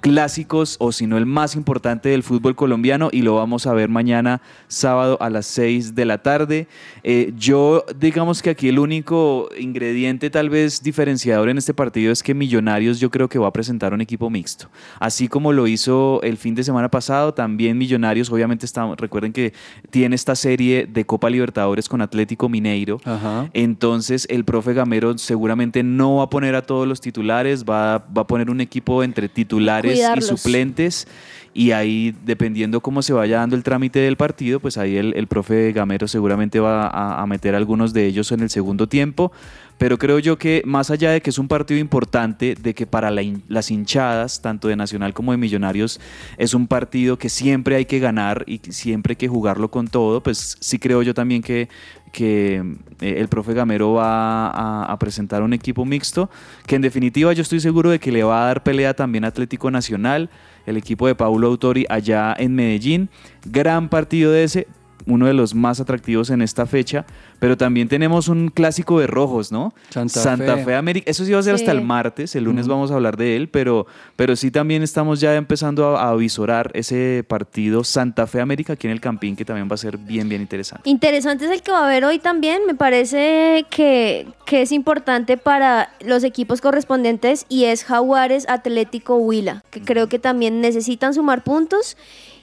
[0.00, 3.88] clásicos o si no el más importante del fútbol colombiano y lo vamos a ver
[3.88, 6.68] mañana sábado a las 6 de la tarde.
[7.02, 12.22] Eh, yo digamos que aquí el único ingrediente tal vez diferenciador en este partido es
[12.22, 14.68] que Millonarios yo creo que va a presentar un equipo mixto.
[15.00, 19.52] Así como lo hizo el fin de semana pasado, también Millonarios obviamente está, recuerden que
[19.90, 23.00] tiene esta serie de Copa Libertadores con Atlético Mineiro.
[23.04, 23.50] Ajá.
[23.52, 28.22] Entonces el profe Gamero seguramente no va a poner a todos los titulares, va, va
[28.22, 31.06] a poner un equipo entre titulares y suplentes.
[31.54, 35.26] Y ahí, dependiendo cómo se vaya dando el trámite del partido, pues ahí el, el
[35.26, 39.32] profe Gamero seguramente va a, a meter algunos de ellos en el segundo tiempo.
[39.78, 43.10] Pero creo yo que más allá de que es un partido importante, de que para
[43.10, 46.00] la las hinchadas, tanto de Nacional como de Millonarios,
[46.36, 50.22] es un partido que siempre hay que ganar y siempre hay que jugarlo con todo,
[50.22, 51.68] pues sí creo yo también que,
[52.12, 52.56] que
[53.00, 54.48] eh, el profe Gamero va
[54.92, 56.30] a, presentar un equipo mixto,
[56.66, 59.70] que en definitiva yo estoy seguro de que le va a dar pelea también Atlético
[59.70, 60.30] Nacional,
[60.66, 63.08] el equipo de Paulo Autori allá en Medellín.
[63.44, 64.66] Gran partido de ese,
[65.06, 67.06] uno de los más atractivos en esta fecha,
[67.38, 69.72] pero también tenemos un clásico de rojos, ¿no?
[69.90, 70.64] Santa Fe.
[70.64, 70.74] Fe.
[70.74, 71.10] América.
[71.10, 71.76] Eso sí va a ser hasta Sí.
[71.78, 75.34] el martes, el lunes vamos a hablar de él, pero, pero sí también estamos ya
[75.36, 79.68] empezando a, a visorar ese partido Santa Fe América aquí en el Campín, que también
[79.70, 80.88] va a ser bien, bien interesante.
[80.88, 82.62] Interesante es el que va a haber hoy también.
[82.66, 89.62] Me parece que, que es importante para los equipos correspondientes y es Jaguares Atlético Huila,
[89.70, 91.96] que creo que también necesitan sumar puntos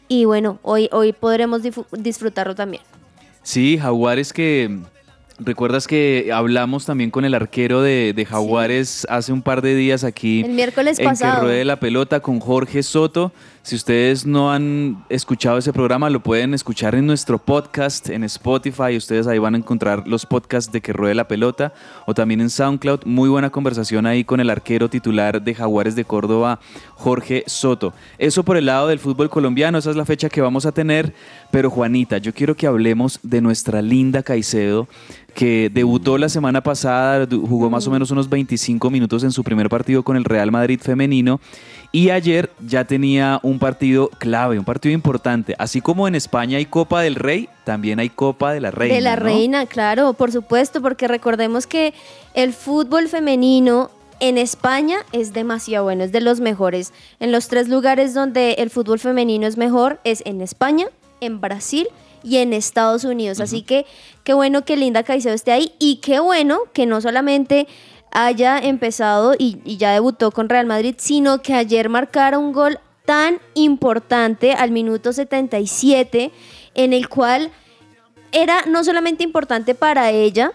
[0.08, 2.84] y bueno, hoy, hoy podremos disfrutarlo también.
[3.44, 4.80] Sí, Jaguares que...
[5.38, 10.06] ¿Recuerdas que hablamos también con el arquero de, de Jaguares hace un par de días
[10.06, 10.44] aquí?
[10.46, 11.42] El miércoles en pasado.
[11.42, 13.34] que ruede la pelota con Jorge Soto.
[13.62, 18.96] Si ustedes no han escuchado ese programa, lo pueden escuchar en nuestro podcast en Spotify.
[18.96, 21.74] Ustedes ahí van a encontrar los podcasts de que ruede la pelota
[22.06, 23.02] o también en SoundCloud.
[23.04, 26.62] Muy buena conversación ahí con el arquero titular de Jaguares de Córdoba,
[26.96, 27.94] Jorge Soto.
[28.18, 31.14] Eso por el lado del fútbol colombiano, esa es la fecha que vamos a tener.
[31.52, 34.88] Pero Juanita, yo quiero que hablemos de nuestra linda Caicedo
[35.36, 39.68] que debutó la semana pasada, jugó más o menos unos 25 minutos en su primer
[39.68, 41.42] partido con el Real Madrid femenino
[41.92, 45.54] y ayer ya tenía un partido clave, un partido importante.
[45.60, 48.96] Así como en España hay Copa del Rey, también hay Copa de la Reina.
[48.96, 49.24] de la ¿no?
[49.24, 51.94] reina, claro, por supuesto, porque recordemos que
[52.34, 56.94] el fútbol femenino en España es demasiado bueno, es de los mejores.
[57.20, 60.88] En los tres lugares donde el fútbol femenino es mejor es en España,
[61.22, 61.88] en Brasil
[62.24, 63.40] y en Estados Unidos.
[63.40, 63.86] Así que
[64.24, 67.68] qué bueno que Linda Caicedo esté ahí y qué bueno que no solamente
[68.12, 72.80] haya empezado y, y ya debutó con Real Madrid, sino que ayer marcara un gol
[73.06, 76.32] tan importante al minuto 77
[76.74, 77.52] en el cual
[78.32, 80.54] era no solamente importante para ella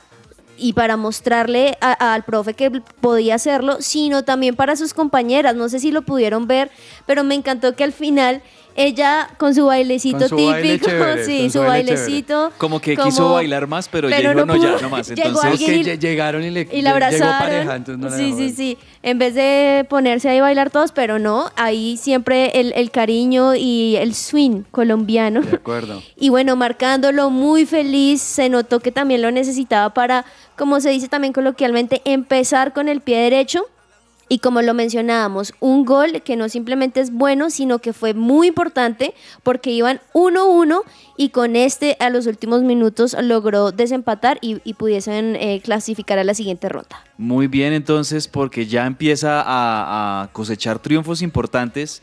[0.60, 2.70] y para mostrarle a- al profe que
[3.00, 5.54] podía hacerlo, sino también para sus compañeras.
[5.56, 6.70] No sé si lo pudieron ver,
[7.06, 8.42] pero me encantó que al final
[8.76, 12.52] ella con su bailecito Con su baile típico, chévere, sí, con su su baile bailecito.
[12.58, 14.82] Como que como- quiso bailar más, pero, ya pero dijo, no no, ya, pudo.
[14.82, 15.08] no más.
[15.08, 17.38] Llegó Entonces, que llegaron y le Y la llegó abrazaron.
[17.38, 18.78] pareja, entonces no la sí, sí, sí.
[19.02, 23.54] En vez de ponerse ahí a bailar todos, pero no, ahí siempre el, el cariño
[23.54, 25.40] y el swing colombiano.
[25.42, 26.02] De acuerdo.
[26.16, 30.24] Y bueno, marcándolo muy feliz, se notó que también lo necesitaba para,
[30.56, 33.64] como se dice también coloquialmente, empezar con el pie derecho.
[34.32, 38.46] Y como lo mencionábamos, un gol que no simplemente es bueno, sino que fue muy
[38.46, 39.12] importante
[39.42, 40.82] porque iban 1-1
[41.16, 46.34] y con este a los últimos minutos logró desempatar y, pudiesen eh, clasificar a la
[46.34, 47.04] siguiente ronda.
[47.18, 52.00] Muy bien, entonces, porque ya empieza a, a cosechar triunfos importantes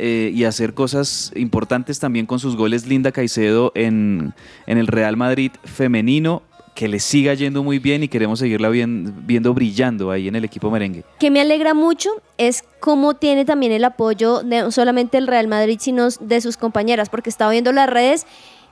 [0.00, 4.32] eh, y hacer cosas importantes también con sus goles Linda Caicedo en,
[4.66, 6.42] en el Real Madrid femenino,
[6.78, 10.44] que le siga yendo muy bien y queremos seguirla bien- viendo brillando ahí en el
[10.44, 11.02] equipo merengue.
[11.18, 15.48] que me alegra mucho es cómo tiene también el apoyo de no solamente el Real
[15.48, 18.26] Madrid, sino de sus compañeras, porque estaba viendo las redes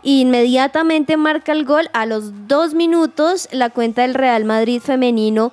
[0.05, 1.89] e inmediatamente marca el gol.
[1.95, 5.51] A los dos minutos, la cuenta del Real Madrid femenino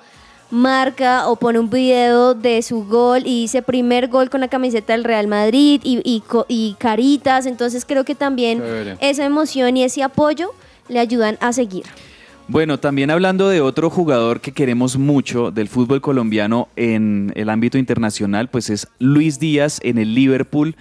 [0.52, 4.92] marca o pone un video de su gol y dice primer gol con la camiseta
[4.92, 7.46] del Real Madrid y, y co- y caritas.
[7.46, 8.62] Entonces creo que también
[9.00, 10.50] esa emoción y ese apoyo
[10.88, 11.82] le ayudan a seguir.
[12.46, 17.78] Bueno, también hablando de otro jugador que queremos mucho del fútbol colombiano en el ámbito
[17.78, 20.76] internacional, pues es Luis Díaz en el Liverpool.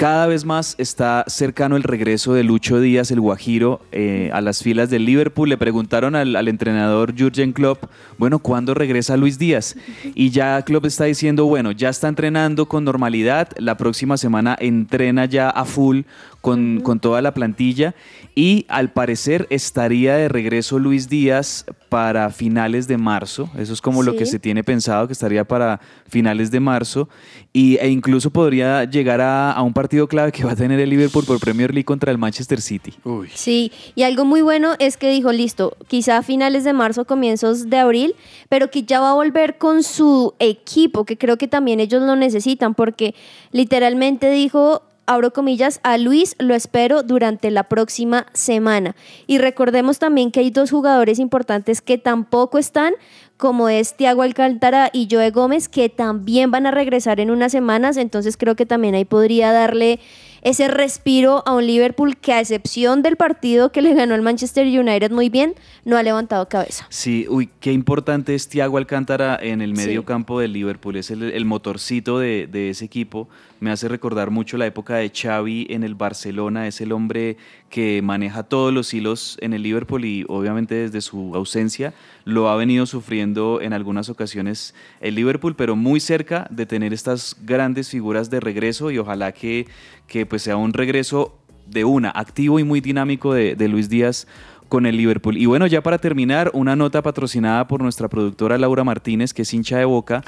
[0.00, 4.62] Cada vez más está cercano el regreso de Lucho Díaz, el Guajiro, eh, a las
[4.62, 5.48] filas del Liverpool.
[5.48, 7.84] Le preguntaron al, entrenador Jürgen Klopp,
[8.16, 9.76] bueno, ¿cuándo regresa Luis Díaz?
[10.14, 15.26] Y ya Klopp está diciendo, bueno, ya está entrenando con normalidad, la próxima semana entrena
[15.26, 16.00] ya a full
[16.40, 17.94] con, con toda la plantilla
[18.34, 23.50] y al parecer estaría de regreso Luis Díaz para finales de marzo.
[23.58, 27.08] Eso es como lo que se tiene pensado, que estaría para finales de marzo
[27.52, 30.88] y, e incluso podría llegar a, a un partido clave que va a tener el
[30.88, 32.94] Liverpool por Premier League contra el Manchester City.
[33.04, 33.28] Uy.
[33.34, 37.68] Sí, y algo muy bueno es que dijo, listo, quizá a finales de marzo, comienzos
[37.68, 38.14] de abril,
[38.48, 42.16] pero que ya va a volver con su equipo, que creo que también ellos lo
[42.16, 43.14] necesitan, porque
[43.52, 48.94] literalmente dijo, abro comillas, a Luis lo espero durante la próxima semana.
[49.26, 52.94] Y recordemos también que hay dos jugadores importantes que tampoco están,
[53.36, 57.96] como es Tiago Alcántara y Joe Gómez, que también van a regresar en unas semanas,
[57.96, 59.98] entonces creo que también ahí podría darle
[60.42, 64.66] ese respiro a un Liverpool que a excepción del partido que le ganó al Manchester
[64.66, 66.86] United muy bien, no ha levantado cabeza.
[66.88, 69.86] Sí, uy, qué importante es Thiago Alcántara en el Sí.
[69.86, 70.96] medio campo del Liverpool.
[70.96, 73.28] Es el, el motorcito de, de ese equipo.
[73.60, 76.66] Me hace recordar mucho la época de Xavi en el Barcelona.
[76.66, 77.36] Es el hombre
[77.68, 81.92] que maneja todos los hilos en el Liverpool y obviamente desde su ausencia
[82.24, 87.36] lo ha venido sufriendo en algunas ocasiones el Liverpool, pero muy cerca de tener estas
[87.44, 89.66] grandes figuras de regreso y ojalá que,
[90.10, 94.26] que pues sea un regreso de una, activo y muy dinámico de, de Luis Díaz
[94.70, 95.36] con el Liverpool.
[95.36, 99.52] Y bueno, ya para terminar, una nota patrocinada por nuestra productora Laura Martínez, que es
[99.52, 100.22] hincha de boca,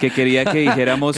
[0.00, 1.16] que quería que dijéramos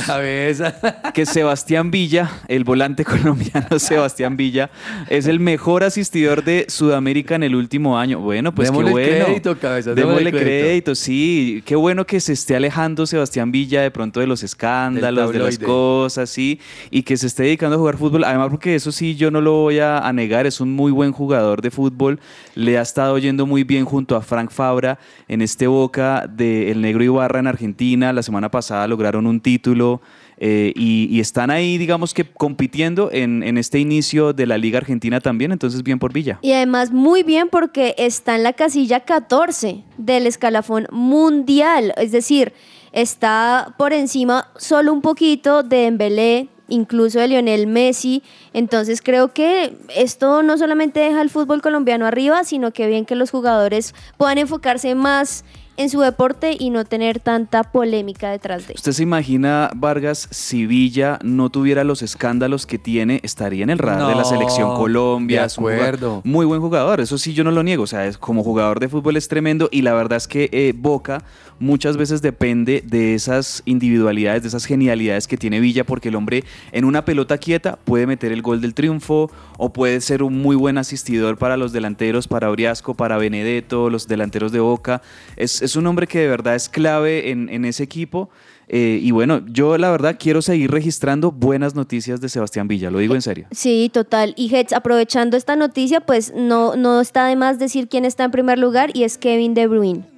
[1.14, 4.70] que Sebastián Villa, el volante colombiano Sebastián Villa,
[5.08, 8.20] es el mejor asistidor de Sudamérica en el último año.
[8.20, 9.24] Bueno, pues Démosle qué bueno.
[9.24, 10.64] crédito, cabeza, Démosle démosle crédito.
[10.66, 10.94] crédito.
[10.94, 11.62] sí.
[11.64, 15.58] Qué bueno que se esté alejando Sebastián Villa de pronto de los escándalos, de las
[15.58, 16.60] cosas, sí,
[16.90, 18.24] y que se esté dedicando a jugar fútbol.
[18.24, 21.12] Además, porque eso sí, yo no lo voy a, a negar, es un muy buen
[21.12, 22.20] jugador de fútbol.
[22.56, 26.80] Le ha estado yendo muy bien junto a Frank Fabra en este Boca de El
[26.80, 28.14] Negro Ibarra en Argentina.
[28.14, 30.00] La semana pasada lograron un título.
[30.38, 35.20] eh, y, están ahí, digamos que compitiendo en, en este inicio de la Liga Argentina
[35.20, 36.38] también, entonces bien por Villa.
[36.42, 42.52] Y además muy bien porque está en la casilla 14 del escalafón mundial, es decir,
[42.92, 49.76] está por encima solo un poquito de Dembélé, incluso de Lionel Messi, entonces creo que
[49.94, 54.38] esto no solamente deja el fútbol colombiano arriba, sino que bien que los jugadores puedan
[54.38, 55.44] enfocarse más
[55.76, 60.66] en su deporte y no tener tanta polémica detrás de ¿Usted se imagina, Vargas, si
[60.66, 65.42] Villa no tuviera los escándalos que tiene, estaría en el radar de la selección Colombia?
[65.42, 66.22] de acuerdo.
[66.24, 67.84] muy buen jugador, eso sí yo no lo niego.
[67.84, 70.72] O sea, es, como jugador de fútbol es tremendo y la verdad es que eh,
[70.74, 71.22] Boca
[71.58, 76.44] muchas veces depende de esas individualidades, de esas genialidades que tiene Villa, porque el hombre
[76.72, 80.56] en una pelota quieta puede meter el gol del triunfo o puede ser un muy
[80.56, 85.02] buen asistidor para los delanteros, para Oriasco, para Benedetto, los delanteros de Boca.
[85.36, 88.30] Es, es un hombre que de verdad es clave en, en ese equipo.
[88.68, 92.98] Eh, y bueno, yo la verdad quiero seguir registrando buenas noticias de Sebastián Villa, lo
[92.98, 93.46] digo en serio.
[93.52, 94.34] Sí, total.
[94.36, 98.32] Y Hetz, aprovechando esta noticia, pues no, no está de más decir quién está en
[98.32, 100.15] primer lugar y es Kevin De Bruyne.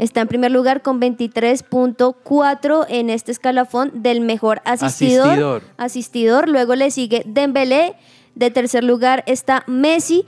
[0.00, 5.26] Está en primer lugar con 23.4 en este escalafón del mejor asistidor.
[5.26, 5.62] Asistidor.
[5.76, 6.48] Asistidor.
[6.48, 7.96] Luego le sigue Dembélé.
[8.40, 10.24] De tercer lugar está Messi.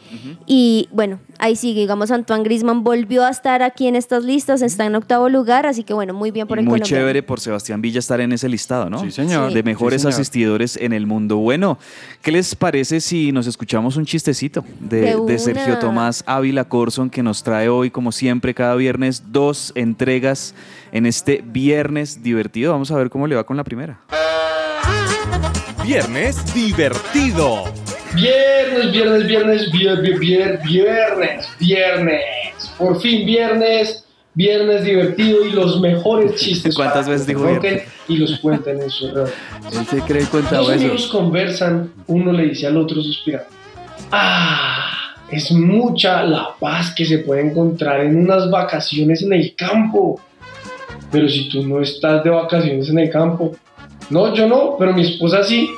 [0.46, 1.80] Y bueno, ahí sigue.
[1.80, 4.60] Digamos, Antoine Grisman volvió a estar aquí en estas listas.
[4.60, 5.64] Está en octavo lugar.
[5.66, 7.00] Así que bueno, muy bien por Y el muy colombiano.
[7.00, 8.98] chévere por Sebastián Villa estar en ese listado, ¿no?
[9.00, 9.48] Sí, señor.
[9.48, 9.54] Sí.
[9.54, 10.12] De mejores Sí, señor.
[10.20, 11.38] asistidores en el mundo.
[11.38, 11.78] Bueno,
[12.20, 15.78] ¿qué les parece si nos escuchamos un chistecito de, De de Sergio.
[15.78, 20.54] Tomás Ávila Corson que nos trae hoy, como siempre, cada viernes, dos entregas
[20.92, 22.72] en este viernes divertido?
[22.72, 24.00] Vamos a ver cómo le va con la primera.
[25.82, 27.64] Viernes divertido.
[28.14, 32.22] Viernes, viernes, viernes, viernes, viernes, viernes, viernes.
[32.76, 34.04] Por fin viernes,
[34.34, 36.74] viernes divertido y los mejores chistes.
[36.74, 37.84] ¿Cuántas veces que dijo viernes?
[38.08, 39.28] Y los cuenten en su red.
[39.72, 40.74] Él se cree cuentahuesos.
[40.74, 43.48] amigos conversan, uno le dice al otro suspirando.
[44.10, 50.20] Ah, es mucha la paz que se puede encontrar en unas vacaciones en el campo.
[51.10, 53.52] Pero si tú no estás de vacaciones en el campo.
[54.10, 55.70] No, yo no, pero mi esposa sí.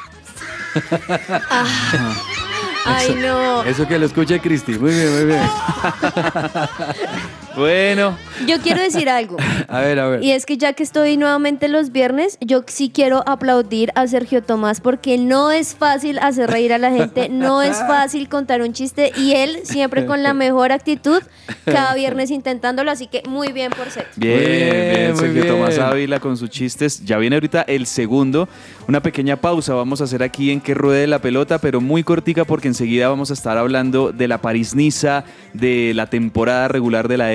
[2.87, 3.65] Ay, no.
[3.65, 4.79] Eso que lo escuche Cristi.
[4.79, 5.43] Muy bien, muy bien.
[7.57, 8.17] Bueno,
[8.49, 9.37] Yo quiero decir algo.
[9.69, 10.23] A ver, a ver.
[10.23, 14.43] Y es que ya que estoy nuevamente los viernes, yo sí quiero aplaudir a Sergio
[14.43, 18.73] Tomás porque no es fácil hacer reír a la gente, no es fácil contar un
[18.73, 21.23] chiste y él siempre con la mejor actitud,
[21.65, 24.07] cada viernes intentándolo, así que muy bien por ser.
[24.17, 25.55] Bien, Muy bien, Sergio bien.
[25.55, 27.05] Tomás Ávila con sus chistes.
[27.05, 28.49] Ya viene ahorita el segundo.
[28.87, 32.45] Una pequeña pausa vamos a hacer aquí en que ruede la pelota, pero muy cortica
[32.45, 35.25] porque enseguida vamos a estar hablando de la París-Niza,
[35.55, 37.33] de la temporada regular de la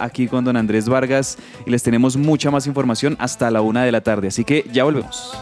[0.00, 1.36] Aquí con don Andrés Vargas
[1.66, 4.28] y les tenemos mucha más información hasta la una de la tarde.
[4.28, 5.36] Así que ya volvemos.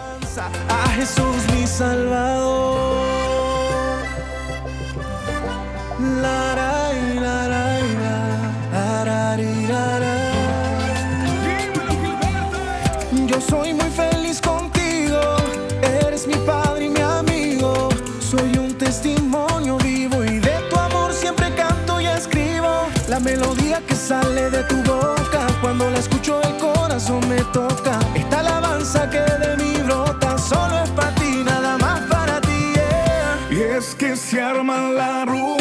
[24.09, 27.99] Sale de tu boca, cuando la escucho el corazón me toca.
[28.15, 32.73] Esta alabanza que de mí brota, solo es para ti, nada más para ti.
[32.75, 33.49] yeah.
[33.51, 35.58] Y es que se arma la rumba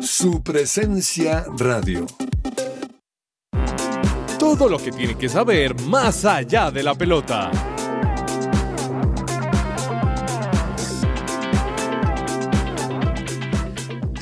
[0.00, 2.06] Su presencia radio.
[4.38, 7.50] Todo lo que tiene que saber más allá de la pelota.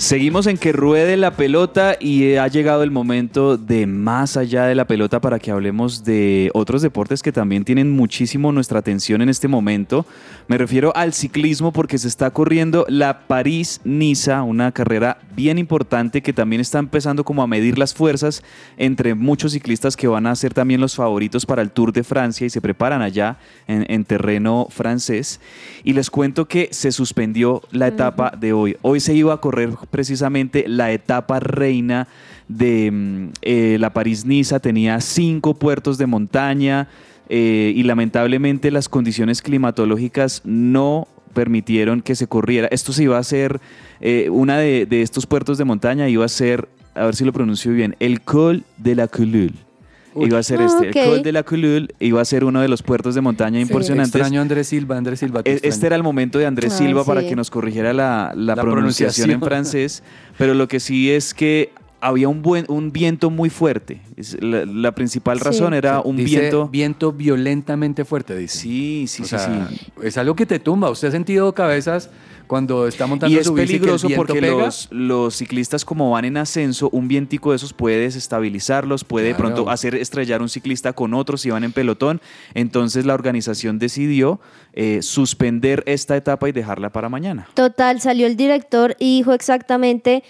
[0.09, 4.75] Seguimos en que ruede la pelota y ha llegado el momento de más allá de
[4.75, 9.29] la pelota para que hablemos de otros deportes que también tienen muchísimo nuestra atención en
[9.29, 10.07] este momento.
[10.47, 16.33] Me refiero al ciclismo porque se está corriendo la París-Niza, una carrera bien importante que
[16.33, 18.43] también está empezando como a medir las fuerzas
[18.79, 22.47] entre muchos ciclistas que van a ser también los favoritos para el Tour de Francia
[22.47, 23.37] y se preparan allá
[23.67, 25.39] en, en terreno francés.
[25.85, 28.79] Y les cuento que se suspendió la etapa de hoy.
[28.81, 32.07] Hoy se iba a correr precisamente la etapa reina
[32.47, 34.61] de mm, eh, la París-Niza.
[34.61, 36.87] Tenía cinco puertos de montaña
[37.29, 42.69] eh, y lamentablemente las condiciones climatológicas no permitieron que se corriera.
[42.71, 43.61] Esto se iba a hacer,
[44.01, 47.73] eh, una de, estos puertos de montaña iba a ser, a ver si lo pronuncio
[47.73, 49.68] bien, el Col de la Culule.
[50.17, 52.83] Iba a ser este, el Col de la Culule iba a ser uno de los
[52.83, 54.15] puertos de montaña impresionantes.
[54.15, 55.41] Extraño Andrés Silva, Andrés Silva.
[55.45, 55.73] E- extraño.
[55.75, 57.29] Este era el momento de Andrés Ay, Silva para sí.
[57.29, 60.03] que nos corrigiera la, la La pronunciación, en francés,
[60.37, 64.01] pero lo que sí es que había un, buen, un viento muy fuerte.
[64.41, 65.45] La, la principal Sí.
[65.45, 66.69] razón era un Dice viento...
[66.69, 68.59] viento violentamente fuerte, dice.
[68.59, 69.87] Sí, sí, O sí, sea, sí.
[70.03, 70.91] Es algo que te tumba.
[70.91, 72.11] ¿Usted ha sentido cabezas
[72.49, 74.57] cuando está montando Y es su bici que el peligroso porque pega?
[74.57, 79.35] los, los ciclistas como van en ascenso, un vientico de esos puede desestabilizarlos, puede de
[79.37, 82.21] pronto hacer estrellar un ciclista con otro si van en pelotón.
[82.55, 84.41] Entonces la organización decidió
[84.73, 87.49] eh, suspender esta etapa y dejarla para mañana.
[87.55, 90.25] Total, salió el director y dijo exactamente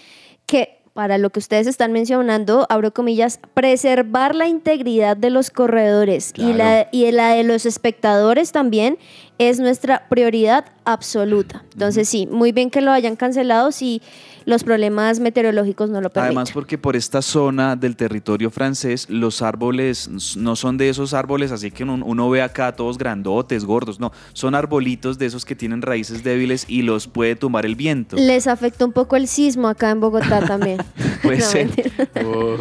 [0.45, 6.33] que para lo que ustedes están mencionando, abro comillas, preservar la integridad de los corredores
[6.35, 8.97] y, la, y la de los espectadores también
[9.39, 11.63] es nuestra prioridad absoluta.
[11.73, 13.71] Entonces sí, muy bien que lo hayan cancelado.
[13.71, 14.01] Si
[14.45, 16.25] los problemas meteorológicos no lo permiten.
[16.37, 21.51] Además, porque por esta zona del territorio francés, los árboles no son de esos árboles,
[21.51, 25.55] así que uno, uno ve acá todos grandotes, gordos, no, son arbolitos de esos que
[25.55, 28.15] tienen raíces débiles y los puede tumbar el viento.
[28.15, 30.77] Les afectó un poco el sismo acá en Bogotá también.
[31.21, 31.65] Puede No, ser.
[31.67, 32.09] mentira.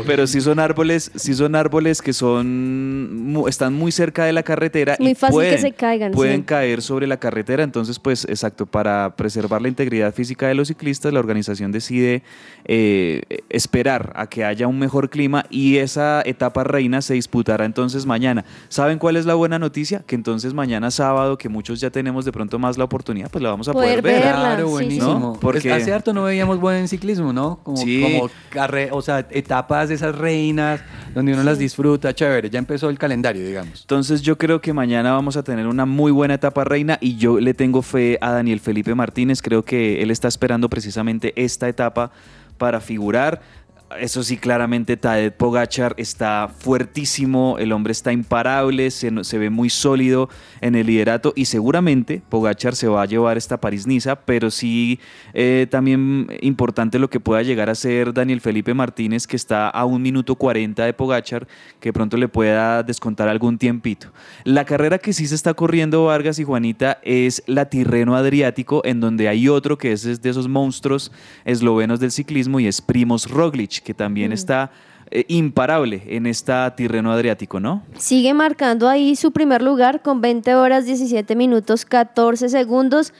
[0.06, 4.42] Pero sí son árboles, sí son árboles que son mu- están muy cerca de la
[4.42, 6.42] carretera Es muy y fácil que pueden, se caigan, pueden sí.
[6.46, 7.62] caer sobre la carretera.
[7.62, 12.22] Entonces, pues, exacto, para preservar la integridad física de los ciclistas, la organización decide
[12.64, 18.06] eh, esperar a que haya un mejor clima y esa etapa reina se disputará entonces
[18.06, 18.44] mañana.
[18.68, 20.02] ¿Saben cuál es la buena noticia?
[20.06, 23.50] Que entonces mañana sábado, que muchos ya tenemos de pronto más la oportunidad, pues la
[23.50, 24.22] vamos a poder, Poder ver.
[24.24, 25.18] verla, Claro, buenísimo.
[25.18, 25.32] ¿No?
[25.40, 27.60] Porque- Hace harto no veíamos buen ciclismo, ¿no?
[27.62, 28.00] Como, Sí.
[28.02, 30.80] como carre- o sea, etapas de esas reinas,
[31.14, 32.50] donde uno las disfruta, chévere.
[32.50, 33.80] Ya empezó el calendario, digamos.
[33.82, 37.40] Entonces yo creo que mañana vamos a tener una muy buena etapa reina y yo
[37.40, 39.42] le tengo fe a Daniel Felipe Martínez.
[39.42, 42.10] Creo que él está esperando precisamente esta etapa
[42.58, 43.40] para figurar.
[43.96, 49.70] Eso sí, claramente Tadej Pogachar está fuertísimo, el hombre está imparable, se, se ve muy
[49.70, 50.28] sólido
[50.60, 55.00] en el liderato y seguramente Pogachar se va a llevar esta París-Niza, pero sí
[55.32, 59.86] eh, también importante lo que pueda llegar a ser Daniel Felipe Martínez, que está a
[59.86, 61.48] un minuto 40 de Pogachar,
[61.80, 64.12] que pronto le pueda descontar algún tiempito.
[64.44, 69.00] La carrera que sí se está corriendo Vargas y Juanita es la Tirreno Adriático, en
[69.00, 71.10] donde hay otro que es de esos monstruos
[71.46, 74.70] eslovenos del ciclismo y es Primos Roglic, que también está
[75.10, 77.82] eh, imparable en esta Tirreno Adriático, ¿no?
[77.96, 83.14] Sigue marcando ahí su primer lugar con 20 horas, 17 minutos, 14 segundos.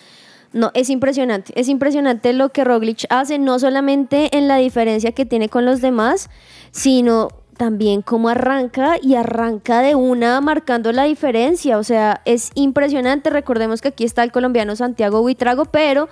[0.52, 1.52] No, es impresionante.
[1.56, 5.80] Es impresionante lo que Roglic hace, no solamente en la diferencia que tiene con los
[5.80, 6.30] demás,
[6.70, 11.78] sino también cómo arranca y arranca de una marcando la diferencia.
[11.78, 13.30] O sea, es impresionante.
[13.30, 16.08] Recordemos que aquí está el colombiano Santiago Buitrago, pero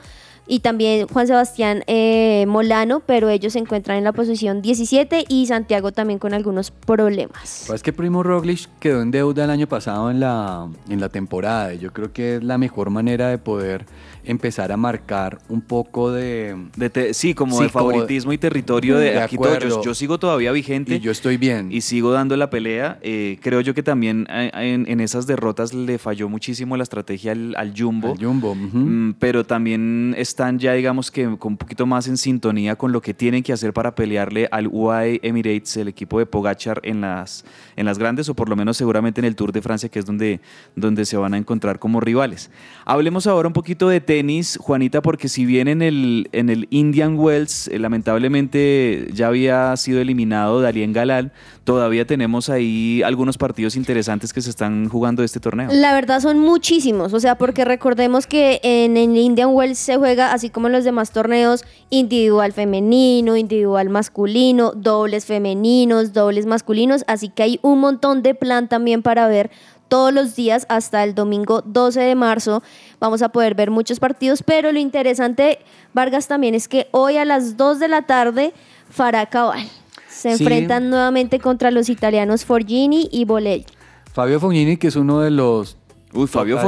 [0.46, 5.46] y también Juan Sebastián eh, Molano, pero ellos se encuentran en la posición 17 y
[5.46, 7.64] Santiago también con algunos problemas.
[7.66, 11.08] Pues es que Primo Roglic quedó en deuda el año pasado en la, en la
[11.08, 11.74] temporada.
[11.74, 13.86] y Yo creo que es la mejor manera de poder
[14.26, 16.56] empezar a marcar un poco de...
[16.76, 19.36] De te- sí, como Sí, de como- favoritismo y territorio de, De aquí
[19.84, 21.70] yo, sigo todavía vigente Y yo estoy bien.
[21.72, 22.98] y sigo dando la pelea.
[23.02, 27.32] Eh, creo yo que también eh, en, en esas derrotas le falló muchísimo la estrategia
[27.32, 28.12] al, al Jumbo.
[28.12, 28.52] Al Jumbo.
[28.52, 28.78] ujú.
[28.78, 33.00] Mm, pero también están ya, digamos que con un poquito más en sintonía con lo
[33.00, 37.44] que tienen que hacer para pelearle al UAE Emirates, el equipo de Pogachar en las,
[37.76, 40.04] en las grandes, o por lo menos seguramente en el Tour de Francia, que es
[40.04, 40.40] donde,
[40.74, 42.50] donde se van a encontrar como rivales.
[42.84, 47.18] Hablemos ahora un poquito de tenis, Juanita, porque si bien en el, en el Indian
[47.18, 51.32] Wells, eh, lamentablemente ya había sido eliminado Darien Galán,
[51.64, 55.68] todavía tenemos ahí algunos partidos interesantes que se están jugando de este torneo.
[55.70, 60.32] La verdad son muchísimos, o sea, porque recordemos que en el Indian Wells se juega,
[60.32, 67.28] así como en los demás torneos, individual femenino, individual masculino, dobles femeninos, dobles masculinos, así
[67.28, 69.50] que hay un montón de plan también para ver
[69.88, 72.62] todos los días hasta el domingo 12 de marzo.
[73.00, 75.58] Vamos a poder ver muchos partidos, pero lo interesante,
[75.94, 78.52] Vargas, también es que hoy a las 2 de la tarde,
[78.90, 79.66] Farah Cabal
[80.08, 80.42] se Sí.
[80.42, 83.66] enfrentan nuevamente contra los italianos Forgini y Bolelli.
[84.12, 85.76] Fabio Fognini, que es uno de los...
[86.14, 86.64] Uy, Fabio es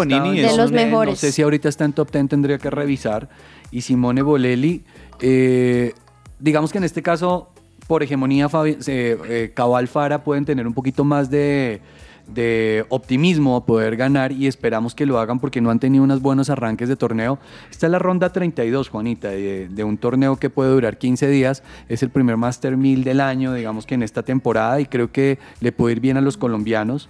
[0.50, 1.12] De los mejores.
[1.14, 3.30] No sé si ahorita está en top 10, tendría que revisar.
[3.70, 4.84] Y Simone Bolelli,
[5.20, 5.94] eh,
[6.38, 7.48] digamos que en este caso,
[7.86, 11.80] por hegemonía, Fabi- eh, eh, Cabal Fara pueden tener un poquito más de,
[12.28, 16.20] de optimismo a poder ganar y esperamos que lo hagan porque no han tenido unos
[16.20, 17.38] buenos arranques de torneo.
[17.70, 21.62] Esta es la ronda 32, Juanita, de, un torneo que puede durar 15 días.
[21.88, 25.38] Es el primer Master 1000 del año, digamos que en esta temporada y creo que
[25.60, 27.08] le puede ir bien a los colombianos.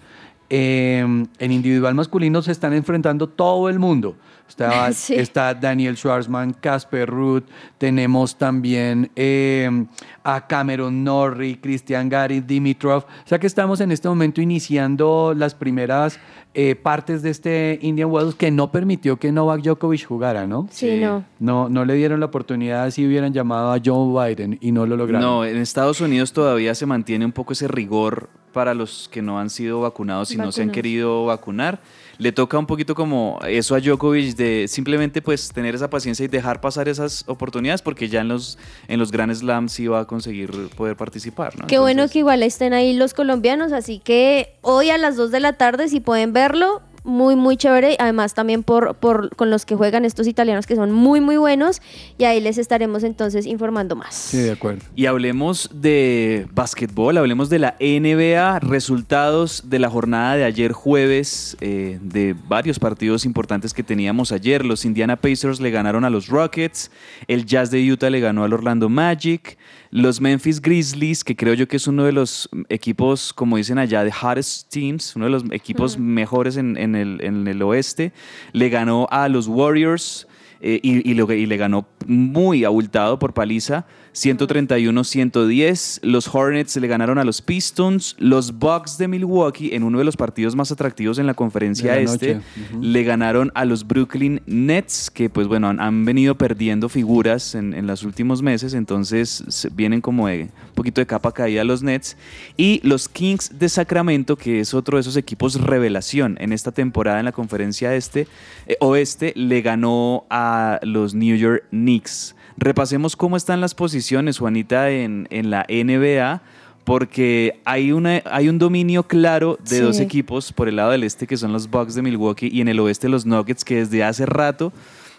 [0.50, 4.16] Eh, en individual masculino se están enfrentando todo el mundo.
[4.48, 5.14] Está, Sí.
[5.14, 7.44] está Daniel Schwarzman, Casper Ruth,
[7.78, 9.84] tenemos también eh,
[10.24, 13.04] a Cameron Norrie, Christian Gary, Dimitrov.
[13.04, 16.18] O sea que estamos en este momento iniciando las primeras
[16.54, 20.66] eh, partes de este Indian Wells que no permitió que Novak Djokovic jugara, ¿no?
[20.70, 21.00] Sí, Sí.
[21.00, 21.24] no.
[21.38, 24.96] No, no le dieron la oportunidad si hubieran llamado a Joe Biden y no lo
[24.96, 25.20] lograron.
[25.26, 29.38] No, en Estados Unidos todavía se mantiene un poco ese rigor para los que no
[29.38, 31.78] han sido vacunados y no se han querido vacunar.
[32.18, 36.28] Le toca un poquito como eso a Djokovic de simplemente pues tener esa paciencia y
[36.28, 38.58] dejar pasar esas oportunidades porque ya en los
[38.88, 41.68] en los Grand Slams sí va a conseguir poder participar, ¿no?
[41.68, 45.38] Qué bueno que igual estén ahí los colombianos, así que hoy a las 2 de
[45.38, 47.96] la tarde, si pueden verlo, muy, muy chévere.
[47.98, 51.80] Además, también por, por con los que juegan estos italianos que son muy, muy buenos.
[52.18, 54.14] Y ahí les estaremos entonces informando más.
[54.14, 54.84] Sí, de acuerdo.
[54.94, 61.56] Y hablemos de básquetbol, hablemos de la NBA, resultados de la jornada de ayer jueves,
[61.60, 64.64] eh, de varios partidos importantes que teníamos ayer.
[64.64, 66.90] Los Indiana Pacers le ganaron a los Rockets,
[67.26, 69.58] el Jazz de Utah le ganó al Orlando Magic,
[69.90, 74.04] los Memphis Grizzlies, que creo yo que es uno de los equipos, como dicen allá,
[74.04, 78.12] de hottest teams, uno de los equipos mejores en, en el, en el oeste,
[78.52, 80.26] le ganó a los Warriors.
[80.60, 83.86] eh, y, y lo- y le ganó muy abultado por paliza,
[84.24, 86.00] 131-110.
[86.02, 88.16] Los Hornets le ganaron a los Pistons.
[88.18, 92.00] Los Bucks de Milwaukee, en uno de los partidos más atractivos en la conferencia la
[92.00, 92.40] este,
[92.80, 97.74] le ganaron a los Brooklyn Nets, que pues bueno, han, han venido perdiendo figuras en,
[97.74, 102.16] en los últimos meses, entonces vienen como de un poquito de capa caída los Nets.
[102.56, 107.18] Y los Kings de Sacramento, que es otro de esos equipos revelación en esta temporada
[107.18, 108.26] en la conferencia este,
[108.66, 112.34] eh, oeste, le ganó a los New York Knicks.
[112.58, 116.42] Repasemos cómo están las posiciones, Juanita, en, en la NBA.
[116.84, 119.82] Porque hay, una, hay un dominio claro de Sí.
[119.82, 122.68] dos equipos por el lado del este que son los Bucks de Milwaukee y en
[122.68, 124.72] el oeste los Nuggets que desde hace rato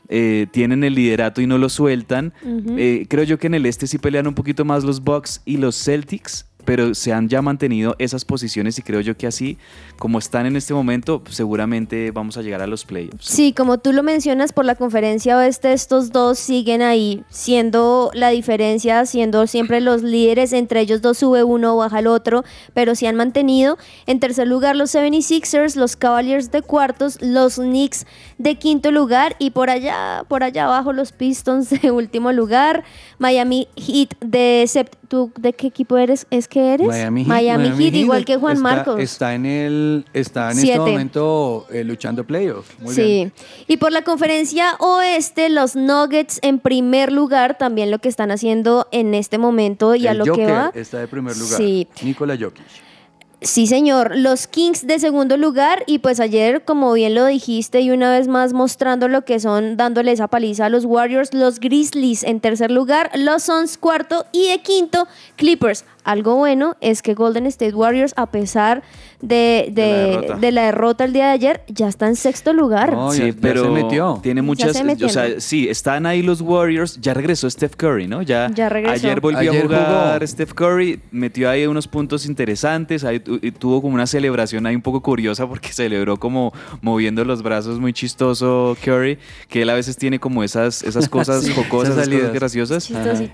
[0.08, 2.34] eh, tienen el liderato y no lo sueltan.
[2.76, 5.58] Eh, creo yo que en el este sí pelean un poquito más los Bucks y
[5.58, 9.58] los Celtics, pero se han ya mantenido esas posiciones y creo yo que así
[9.98, 13.26] como están en este momento seguramente vamos a llegar a los playoffs.
[13.26, 18.30] Sí, como tú lo mencionas, por la conferencia oeste, estos dos siguen ahí, siendo la
[18.30, 22.44] diferencia, siendo siempre los líderes, entre ellos dos sube uno, baja el otro,
[22.74, 23.78] pero se han mantenido.
[24.06, 28.06] En tercer lugar, los 76ers, los Cavaliers de cuartos, los Knicks
[28.38, 32.84] de quinto lugar, y por allá, por allá abajo, los Pistons de último lugar,
[33.18, 36.28] Miami Heat de sept- ¿Tú de qué equipo eres?
[36.30, 36.88] ¿Es que eres?
[36.88, 39.00] Miami Heat, Miami Heat, igual que Juan está- Marcos.
[39.02, 40.78] Está en el, está en Siete.
[40.78, 42.70] este momento eh, luchando playoffs.
[42.80, 43.02] Muy sí.
[43.02, 43.34] bien.
[43.68, 48.88] Y por la conferencia oeste, los Nuggets en primer lugar, también lo que están haciendo
[48.92, 50.72] en este momento y a lo Joker que va.
[50.76, 51.58] está de primer lugar.
[51.58, 51.88] Sí.
[52.04, 52.64] Nikola Jokic.
[53.42, 54.18] Sí, señor.
[54.18, 58.28] Los Kings de segundo lugar y pues ayer, como bien lo dijiste y una vez
[58.28, 62.70] más mostrando lo que son, dándole esa paliza a los Warriors, los Grizzlies en tercer
[62.70, 65.86] lugar, los Suns cuarto y de quinto, Clippers.
[66.04, 68.84] Algo bueno es que Golden State Warriors, a pesar de,
[69.22, 72.94] De la de- la derrota el día de ayer, ya está en sexto lugar.
[72.94, 74.20] No, ya- sí, ya pero se metió.
[74.24, 78.22] tiene muchas, se o sea, sí, están ahí los Warriors, ya regresó Steph Curry, ¿no?
[78.22, 79.08] Ya, Ya regresó.
[79.08, 80.28] ayer volvió Ayer a jugar jugó.
[80.28, 85.02] Steph Curry, metió ahí unos puntos interesantes, ahí tuvo como una celebración ahí un poco
[85.02, 89.18] curiosa porque celebró como moviendo los brazos muy chistoso Curry,
[89.50, 92.34] que él a veces tiene como esas, esas cosas Sí, jocosas, esas esas cosas salidas.
[92.34, 92.92] graciosas.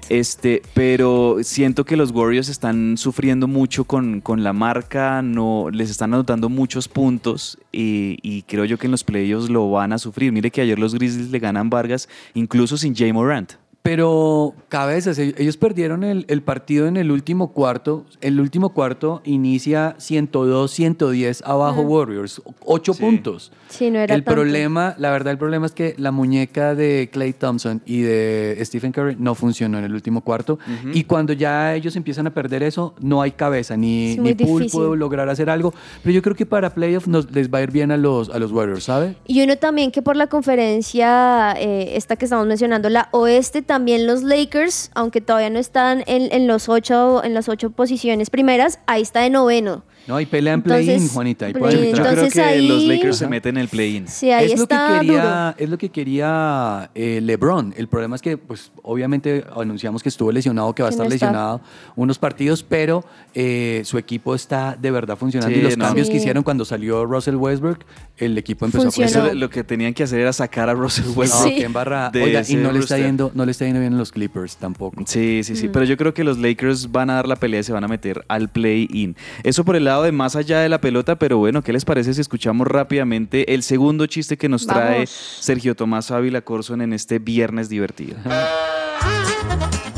[0.10, 5.90] Este, pero siento que los Warriors están sufriendo mucho con, con la marca, no les
[5.90, 9.98] están anotando muchos puntos y, y creo yo que en los playoffs lo van a
[9.98, 10.32] sufrir.
[10.32, 13.54] Mire que ayer los Grizzlies le ganan Vargas, incluso sin Jay Morant.
[13.86, 18.04] Pero cabezas, ellos ellos perdieron el, el partido en el último cuarto.
[18.20, 23.00] El último cuarto inicia 102-110 abajo Warriors, 8 Sí.
[23.00, 23.52] puntos.
[23.70, 24.42] Sí, no era el tanto.
[24.42, 28.92] problema, la verdad, el problema es que la muñeca de Clay Thompson y de Stephen
[28.92, 30.58] Curry no funcionó en el último cuarto.
[30.92, 35.30] Y cuando ya ellos empiezan a perder eso, no hay cabeza, ni, ni puede lograr
[35.30, 35.76] hacer algo.
[36.02, 38.40] Pero yo creo que para playoff nos, les va a ir bien a los, a
[38.40, 39.16] los Warriors, ¿sabe?
[39.28, 43.75] Y uno también que por la conferencia, eh, esta que estamos mencionando, la oeste, también
[44.08, 49.02] los Lakers, aunque todavía no están en los ocho, en las ocho posiciones primeras, ahí
[49.02, 49.84] está de noveno.
[50.08, 51.48] No, hay pelea en play-in, Juanita.
[51.48, 51.72] entrar.
[51.72, 54.08] Yo creo Entonces que los ahí- Lakers se meten en el play-in.
[54.08, 55.56] Sí, ahí es lo que está quería, duro.
[55.58, 57.74] es lo que quería eh, LeBron.
[57.78, 61.14] El problema es que, pues, obviamente anunciamos que estuvo lesionado, que va a estar no
[61.14, 61.26] está.
[61.28, 61.62] lesionado
[61.96, 63.04] unos partidos, pero
[63.34, 65.86] eh, su equipo está de verdad funcionando Sí, y los no.
[65.86, 66.12] cambios Sí.
[66.14, 67.80] que hicieron cuando salió Russell Westbrook,
[68.18, 69.06] el equipo empezó Funcionó.
[69.06, 69.38] a Eso crecer.
[69.38, 71.54] lo que tenían que hacer era sacar a Russell No, Westbrook.
[71.56, 71.64] Sí.
[71.64, 72.10] embarrada.
[72.12, 74.58] de Oiga, y no le está yendo, no le está yendo bien en los Clippers
[74.58, 75.02] tampoco.
[75.06, 75.68] Sí, sí, sí.
[75.70, 77.88] Pero yo creo que los Lakers van a dar la pelea y se van a
[77.88, 79.16] meter al play-in.
[79.44, 82.14] Eso por el lado de más allá de la pelota, pero bueno, ¿qué les parece
[82.14, 85.10] si escuchamos rápidamente el segundo chiste que nos trae Vamos.
[85.10, 88.18] Sergio Tomás Ávila Corson en este viernes divertido?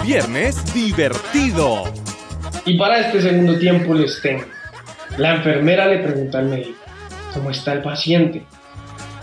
[0.03, 1.83] Viernes divertido.
[2.63, 4.45] Y para este segundo tiempo les tengo.
[5.17, 6.79] La enfermera le pregunta al médico,
[7.33, 8.43] ¿cómo está el paciente?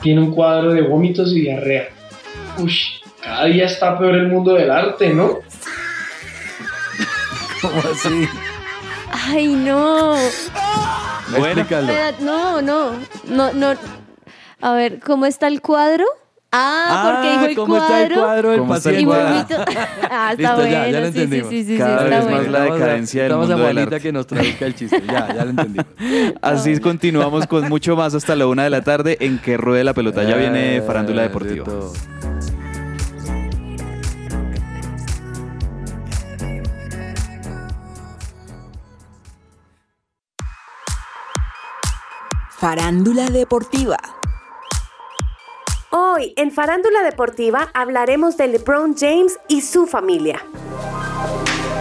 [0.03, 1.89] Tiene un cuadro de vómitos y diarrea.
[2.59, 5.39] Ush, cada día está peor el mundo del arte, ¿no?
[7.63, 8.29] ¿Cómo así?
[9.27, 10.15] Ay, no.
[11.31, 11.47] Bueno.
[11.63, 11.89] Explícalo.
[11.93, 12.93] Espera, No, no,
[13.29, 13.75] no, no.
[14.61, 16.05] A ver, ¿cómo está el cuadro?
[16.57, 17.85] Ah, porque dijo el ¿cómo cuadro.
[17.95, 19.47] está el cuadro del ¿Cómo está el cuadro?
[20.11, 20.71] Ah, está Listo, bueno.
[20.71, 21.51] ya, ya lo entendimos.
[21.51, 22.37] sí, sí, sí, Cada vez bueno.
[22.39, 25.03] más la decadencia del Vamos mundo a Juanita que nos traduzca el chiste.
[25.07, 25.87] Ya, ya lo entendimos.
[26.43, 29.95] Así continuamos con mucho más hasta la una de la tarde en que ruede la
[29.95, 30.23] pelota.
[30.23, 31.65] Ya viene Farándula Eh, Deportiva.
[42.65, 43.99] Farándula Deportiva.
[45.91, 50.43] Hoy en Farándula Deportiva hablaremos de LeBron James y su familia.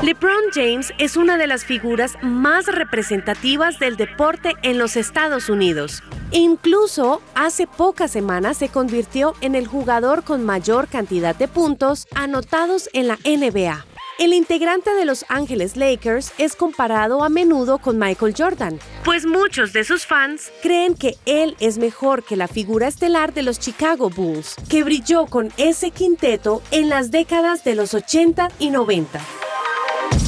[0.01, 6.03] LeBron James es una de las figuras más representativas del deporte en los Estados Unidos.
[6.31, 12.89] Incluso hace pocas semanas se convirtió en el jugador con mayor cantidad de puntos anotados
[12.91, 13.85] en la NBA.
[14.19, 19.73] El integrante de Los Ángeles Lakers es comparado a menudo con Michael Jordan, pues muchos
[19.73, 24.11] de sus fans creen que él es mejor que la figura estelar de los Chicago
[24.11, 29.19] Bulls, que brilló con ese quinteto en las décadas de los 80 y 90.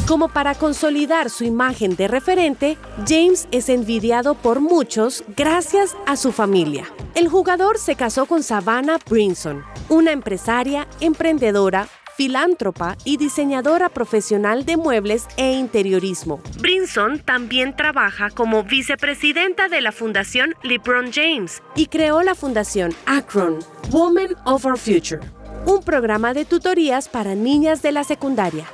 [0.07, 2.77] Como para consolidar su imagen de referente,
[3.07, 6.91] James es envidiado por muchos gracias a su familia.
[7.13, 14.77] El jugador se casó con Savannah Brinson, una empresaria, emprendedora, filántropa y diseñadora profesional de
[14.77, 16.41] muebles e interiorismo.
[16.59, 23.59] Brinson también trabaja como vicepresidenta de la Fundación LeBron James y creó la Fundación Akron,
[23.91, 25.21] Women of Our Future,
[25.65, 28.65] un programa de tutorías para niñas de la secundaria.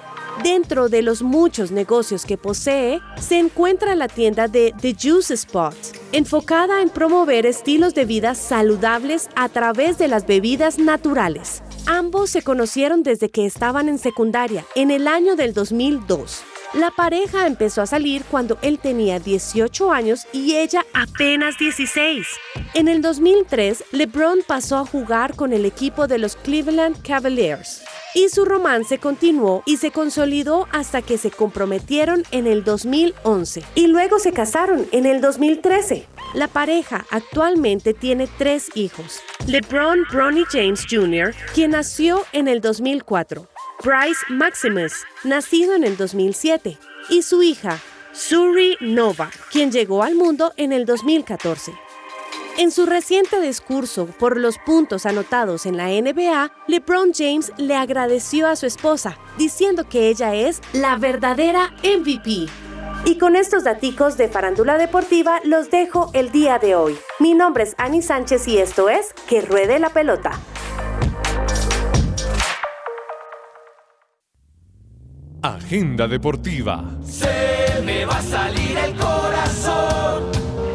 [0.44, 5.76] Dentro de los muchos negocios que posee, se encuentra la tienda de The Juice Spot,
[6.14, 11.62] enfocada en promover estilos de vida saludables a través de las bebidas naturales.
[11.86, 16.44] Ambos se conocieron desde que estaban en secundaria, en el año del 2002.
[16.74, 22.26] La pareja empezó a salir cuando él tenía 18 años y ella apenas 16.
[22.76, 27.84] En el 2003, LeBron pasó a jugar con el equipo de los Cleveland Cavaliers.
[28.16, 33.88] Y su romance continuó y se consolidó hasta que se comprometieron en el 2011 y
[33.88, 36.08] luego se casaron en el 2013.
[36.34, 39.20] La pareja actualmente tiene tres hijos.
[39.46, 43.48] LeBron Bronny James Jr., quien nació en el 2004,
[43.84, 46.78] Bryce Maximus, nacido en el 2007,
[47.10, 47.80] y su hija,
[48.12, 51.74] Suri Nova, quien llegó al mundo en el 2014.
[52.58, 58.48] En su reciente discurso por los puntos anotados en la NBA, LeBron James le agradeció
[58.48, 62.48] a su esposa, diciendo que ella es la verdadera MVP.
[63.06, 67.00] Y con estos daticos de farándula deportiva los dejo el día de hoy.
[67.20, 70.40] Mi nombre es Ani Sánchez y esto es Que Ruede la Pelota.
[75.44, 76.86] Agenda deportiva.
[77.04, 80.26] Se me va a salir el corazón.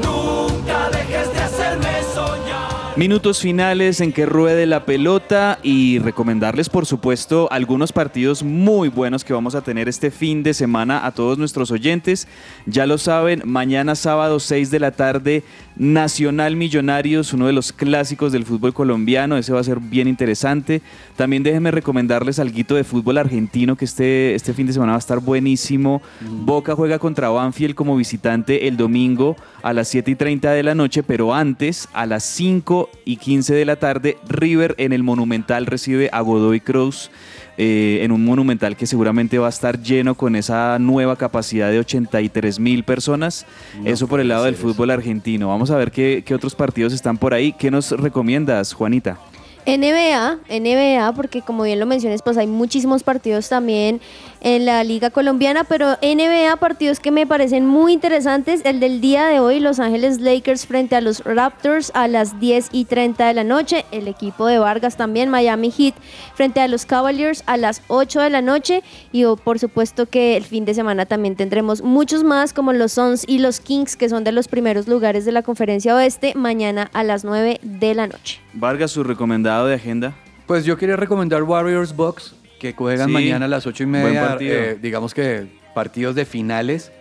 [0.03, 2.97] Nunca dejes de hacerme soñar.
[2.97, 9.23] Minutos finales en que ruede la pelota y recomendarles, por supuesto, algunos partidos muy buenos
[9.23, 12.27] que vamos a tener este fin de semana a todos nuestros oyentes.
[12.65, 15.45] Ya lo saben, mañana sábado 6 de la tarde,
[15.77, 19.37] Nacional Millonarios, uno de los clásicos del fútbol colombiano.
[19.37, 20.83] Ese va a ser bien interesante.
[21.17, 24.99] También déjenme recomendarles algo de fútbol argentino que este, este fin de semana va a
[24.99, 26.01] estar buenísimo.
[26.21, 30.75] Boca juega contra Banfield como visitante el domingo a las 7 y 30 de la
[30.75, 35.67] noche, pero antes, a las 5 y 15 de la tarde, River en el Monumental
[35.67, 37.11] recibe a Godoy Cruz.
[37.59, 41.79] Eh, en un monumental que seguramente va a estar lleno con esa nueva capacidad de
[41.79, 43.47] 83 mil personas.
[43.81, 44.63] No Eso por el lado del eso.
[44.63, 45.49] fútbol argentino.
[45.49, 47.53] Vamos a ver qué, qué otros partidos están por ahí.
[47.53, 49.19] ¿Qué nos recomiendas, Juanita?
[49.67, 54.01] NBA, NBA, porque como bien lo mencionas, pues hay muchísimos partidos también
[54.41, 58.61] en la Liga Colombiana, pero NBA, partidos que me parecen muy interesantes.
[58.65, 62.69] El del día de hoy, Los Ángeles Lakers frente a los Raptors a las 10
[62.73, 63.85] y 30 de la noche.
[63.91, 65.95] El equipo de Vargas también, Miami Heat
[66.35, 68.83] frente a los Cavaliers a las 8 de la noche.
[69.13, 72.93] Y oh, por supuesto que el fin de semana también tendremos muchos más, como los
[72.93, 76.91] Suns y los Kings, que son de los primeros lugares de la Conferencia Oeste, mañana
[76.93, 78.41] a las 9 de la noche.
[78.53, 80.15] Vargas, su recomendado de agenda.
[80.47, 84.37] Pues yo quería recomendar Warriors Box, que juegan Sí, mañana a las ocho y media,
[84.41, 86.93] eh, digamos que partidos de finales.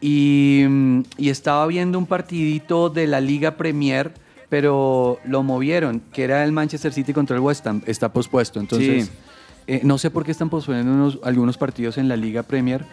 [0.00, 0.64] Y,
[1.16, 4.12] y estaba viendo un partidito de la Liga Premier,
[4.48, 8.58] pero lo movieron, que era el Manchester City contra el West Ham, está pospuesto.
[8.58, 9.10] Entonces, Sí.
[9.68, 12.84] eh, no sé por qué están posponiendo unos- algunos partidos en la Liga Premier.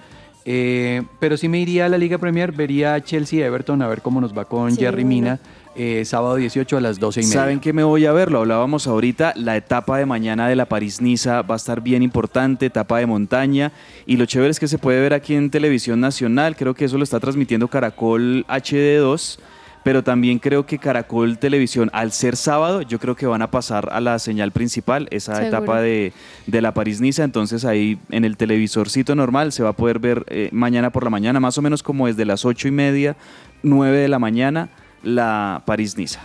[0.45, 4.01] Eh, pero sí me iría a la Liga Premier, vería a Chelsea Everton a ver
[4.01, 5.03] cómo nos va con Sí, Jerry.
[5.03, 5.39] Mina,
[5.75, 7.39] eh, sábado 18 a las 12 y media.
[7.39, 8.31] ¿Saben qué me voy a ver?
[8.31, 9.33] Lo hablábamos ahorita.
[9.35, 13.71] La etapa de mañana de la París-Niza va a estar bien importante, etapa de montaña.
[14.05, 16.55] Y lo chévere es que se puede ver aquí en Televisión Nacional.
[16.55, 19.39] Creo que eso lo está transmitiendo Caracol HD2.
[19.83, 23.89] Pero también creo que Caracol Televisión, al ser sábado, yo creo que van a pasar
[23.91, 25.57] a la señal principal, esa Seguro.
[25.57, 26.13] etapa de,
[26.47, 30.49] de la París-Niza, entonces ahí en el televisorcito normal se va a poder ver eh,
[30.51, 33.15] mañana por la mañana, más o menos como desde las ocho y media,
[33.63, 34.69] 9 de la mañana,
[35.03, 36.19] la París-Niza.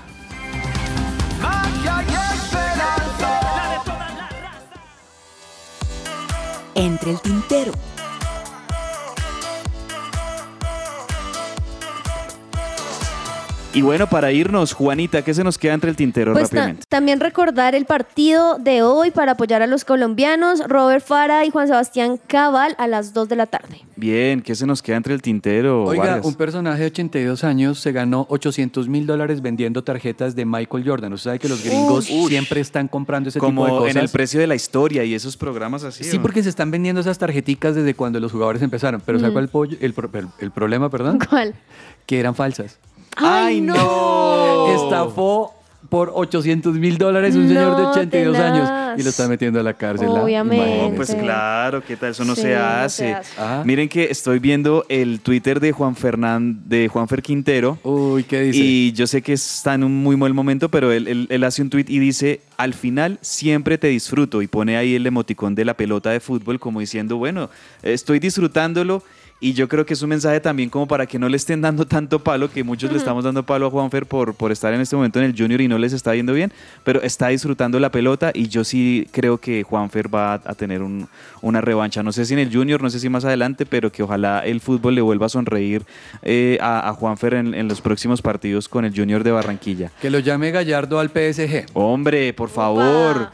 [6.74, 7.72] Entre el tintero.
[13.75, 16.85] Y bueno, para irnos, Juanita, ¿qué se nos queda entre el tintero Pues ta- rápidamente?
[16.89, 21.66] también recordar el partido de hoy para apoyar a los colombianos, Robert Fara y Juan
[21.66, 23.81] Sebastián Cabal a las 2 de la tarde.
[23.97, 25.83] Bien, ¿qué se nos queda entre el tintero?
[25.87, 26.25] Oiga, Vargas?
[26.27, 31.12] un personaje de 82 años se ganó 800 mil dólares vendiendo tarjetas de Michael Jordan.
[31.12, 32.29] Usted sabe que los gringos Uy.
[32.29, 33.97] siempre están comprando ese tipo de como cosas.
[33.97, 36.05] en el precio de la historia y esos programas así.
[36.05, 39.03] Sí, porque se están vendiendo esas tarjeticas desde cuando los jugadores empezaron.
[39.05, 39.33] Pero ¿sabe Mm.
[39.33, 39.95] cuál el, pollo- el-
[40.39, 41.18] el problema, perdón?
[41.29, 41.55] ¿Cuál?
[42.07, 42.79] Que eran falsas.
[43.17, 44.85] ¡Ay, no!
[44.85, 45.53] Estafó
[45.89, 48.99] por 800 mil dólares un señor de No, 82 años tenaz.
[48.99, 50.09] y lo está metiendo a la cárcel.
[50.09, 50.25] ¿ah?
[50.25, 50.89] Obviamente.
[50.89, 52.11] No, pues claro, ¿qué tal?
[52.11, 52.97] Eso no Sí, se no hace.
[53.09, 53.31] se hace.
[53.39, 53.62] Ah.
[53.65, 57.79] Miren que estoy viendo el Twitter de Juan Fernán, de Juanfer Quintero.
[57.85, 58.59] Uy, ¿qué dice?
[58.59, 61.62] Y yo sé que está en un muy mal momento, pero él, él- él hace
[61.62, 64.43] un tweet y dice, al final siempre te disfruto.
[64.43, 67.51] Y pone ahí el emoticón de la pelota de fútbol como diciendo, bueno,
[67.83, 69.05] estoy disfrutándolo.
[69.45, 71.84] Y yo creo que es un mensaje también como para que no le estén dando
[71.86, 74.97] tanto palo, que muchos le estamos dando palo a Juanfer por, por estar en este
[74.97, 76.51] momento en el Junior y no les está yendo bien,
[76.82, 81.09] pero está disfrutando la pelota y yo sí creo que Juanfer va a, tener un-
[81.42, 82.03] una revancha.
[82.03, 84.62] No sé si en el Junior, no sé si más adelante, pero que ojalá el
[84.62, 85.82] fútbol le vuelva a sonreír
[86.22, 89.90] eh, a, a Juanfer en, en los próximos partidos con el Junior de Barranquilla.
[90.01, 91.66] Que lo llame Gallardo al PSG.
[91.74, 93.28] Hombre, por favor.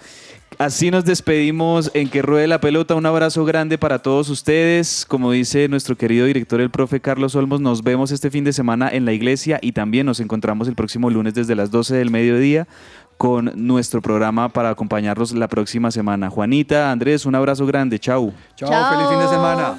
[0.60, 2.94] Así nos despedimos en que ruede la pelota.
[2.94, 5.06] Un abrazo grande para todos ustedes.
[5.08, 8.90] Como dice nuestro querido director, el profe Carlos Olmos, nos vemos este fin de semana
[8.92, 12.68] en la iglesia y también nos encontramos el próximo lunes desde las 12 del mediodía
[13.16, 16.28] con nuestro programa para acompañarlos la próxima semana.
[16.28, 17.98] Juanita, Andrés, un abrazo grande.
[17.98, 18.30] Chau.
[18.54, 18.90] Chao, Chao.
[18.92, 19.78] feliz fin de semana.